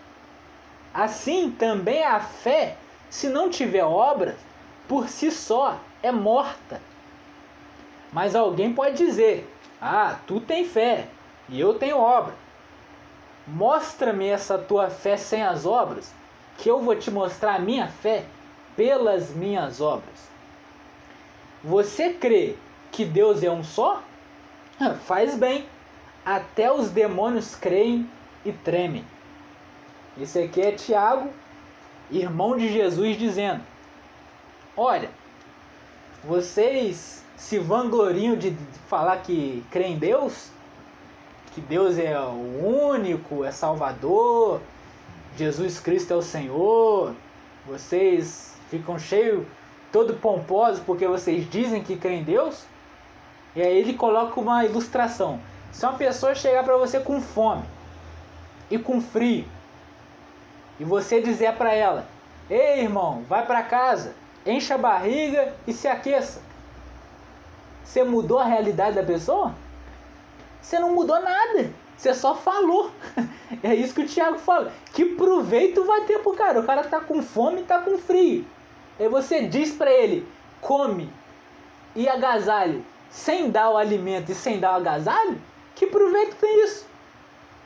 [0.92, 2.76] Assim também a fé,
[3.08, 4.36] se não tiver obras,
[4.88, 6.80] por si só é morta.
[8.12, 9.48] Mas alguém pode dizer:
[9.80, 11.06] Ah, tu tem fé
[11.50, 12.32] e eu tenho obra.
[13.46, 16.12] Mostra-me essa tua fé sem as obras,
[16.56, 18.24] que eu vou te mostrar a minha fé
[18.76, 20.28] pelas minhas obras.
[21.62, 22.54] Você crê
[22.92, 24.02] que Deus é um só?
[25.04, 25.66] Faz bem.
[26.24, 28.08] Até os demônios creem
[28.44, 29.04] e tremem.
[30.20, 31.30] Esse aqui é Tiago,
[32.10, 33.62] irmão de Jesus, dizendo:
[34.76, 35.10] Olha,
[36.22, 38.54] vocês se vangloriam de
[38.86, 40.50] falar que creem em Deus,
[41.54, 44.60] que Deus é o único, é Salvador,
[45.36, 47.14] Jesus Cristo é o Senhor.
[47.66, 49.46] Vocês ficam cheios,
[49.92, 52.64] todo pomposos porque vocês dizem que creem em Deus.
[53.54, 55.40] E aí ele coloca uma ilustração.
[55.72, 57.64] Se uma pessoa chegar para você com fome
[58.70, 59.44] e com frio,
[60.78, 62.06] e você dizer para ela:
[62.48, 64.14] "Ei, irmão, vai para casa,
[64.46, 66.40] encha a barriga e se aqueça".
[67.84, 69.52] Você mudou a realidade da pessoa?
[70.60, 71.70] Você não mudou nada.
[71.96, 72.90] Você só falou.
[73.64, 74.72] É isso que o Thiago fala.
[74.92, 76.60] Que proveito vai ter pro cara?
[76.60, 78.46] O cara tá com fome tá com frio.
[78.98, 80.26] Aí você diz para ele:
[80.60, 81.12] come
[81.94, 85.40] e agasalhe sem dar o alimento e sem dar o agasalho,
[85.74, 86.86] que proveito tem isso?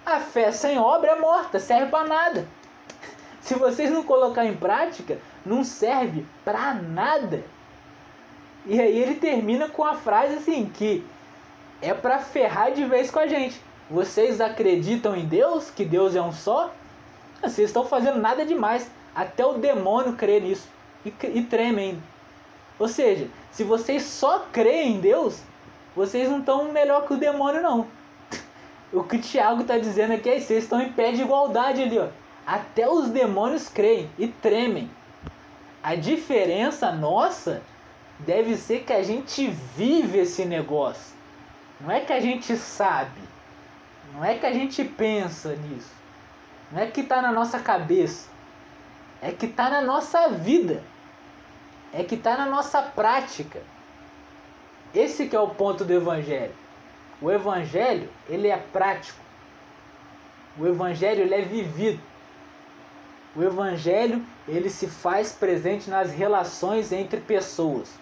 [0.04, 2.48] A fé sem obra é morta, serve para nada.
[3.40, 7.44] Se vocês não colocar em prática, não serve para nada.
[8.66, 11.04] E aí ele termina com a frase assim que
[11.84, 13.60] é para ferrar de vez com a gente.
[13.90, 16.72] Vocês acreditam em Deus, que Deus é um só?
[17.42, 18.90] Vocês estão fazendo nada demais.
[19.14, 20.66] Até o demônio crê nisso
[21.04, 22.02] e, e treme ainda.
[22.78, 25.40] Ou seja, se vocês só creem em Deus,
[25.94, 27.86] vocês não estão melhor que o demônio, não.
[28.92, 31.82] O que o Tiago está dizendo aqui é que vocês estão em pé de igualdade
[31.82, 32.08] ali, ó.
[32.46, 34.90] Até os demônios creem e tremem.
[35.82, 37.62] A diferença nossa
[38.20, 41.14] deve ser que a gente vive esse negócio.
[41.80, 43.20] Não é que a gente sabe.
[44.12, 45.92] Não é que a gente pensa nisso.
[46.70, 48.28] Não é que está na nossa cabeça.
[49.20, 50.82] É que está na nossa vida
[51.94, 53.62] é que está na nossa prática.
[54.92, 56.52] Esse que é o ponto do evangelho.
[57.22, 59.18] O evangelho, ele é prático.
[60.58, 62.00] O evangelho ele é vivido.
[63.36, 67.94] O evangelho ele se faz presente nas relações entre pessoas.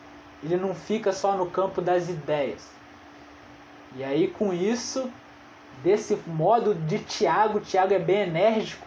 [0.42, 2.66] Ele não fica só no campo das ideias.
[3.96, 5.10] E aí com isso,
[5.82, 8.86] desse modo de Tiago, Tiago é bem enérgico.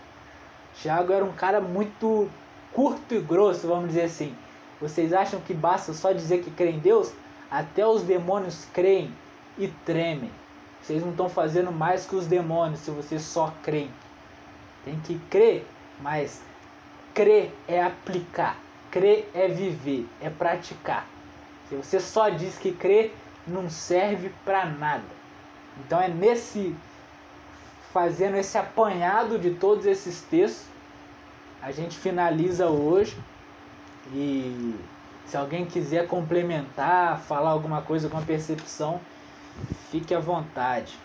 [0.76, 2.30] Tiago era um cara muito
[2.74, 4.36] curto e grosso, vamos dizer assim.
[4.82, 7.14] Vocês acham que basta só dizer que crê em Deus?
[7.50, 9.14] Até os demônios creem
[9.58, 10.32] e tremem.
[10.82, 13.90] Vocês não estão fazendo mais que os demônios se vocês só creem.
[14.84, 15.66] Tem que crer,
[16.02, 16.42] mas
[17.14, 18.58] crer é aplicar,
[18.92, 21.08] crer é viver, é praticar.
[21.70, 23.12] Se você só diz que crê,
[23.48, 25.04] não serve para nada.
[25.80, 26.76] Então é nesse
[27.94, 30.68] fazendo esse apanhado de todos esses textos,
[31.62, 33.18] a gente finaliza hoje
[34.14, 34.76] e
[35.26, 39.00] se alguém quiser complementar, falar alguma coisa com a percepção,
[39.90, 40.98] fique à vontade.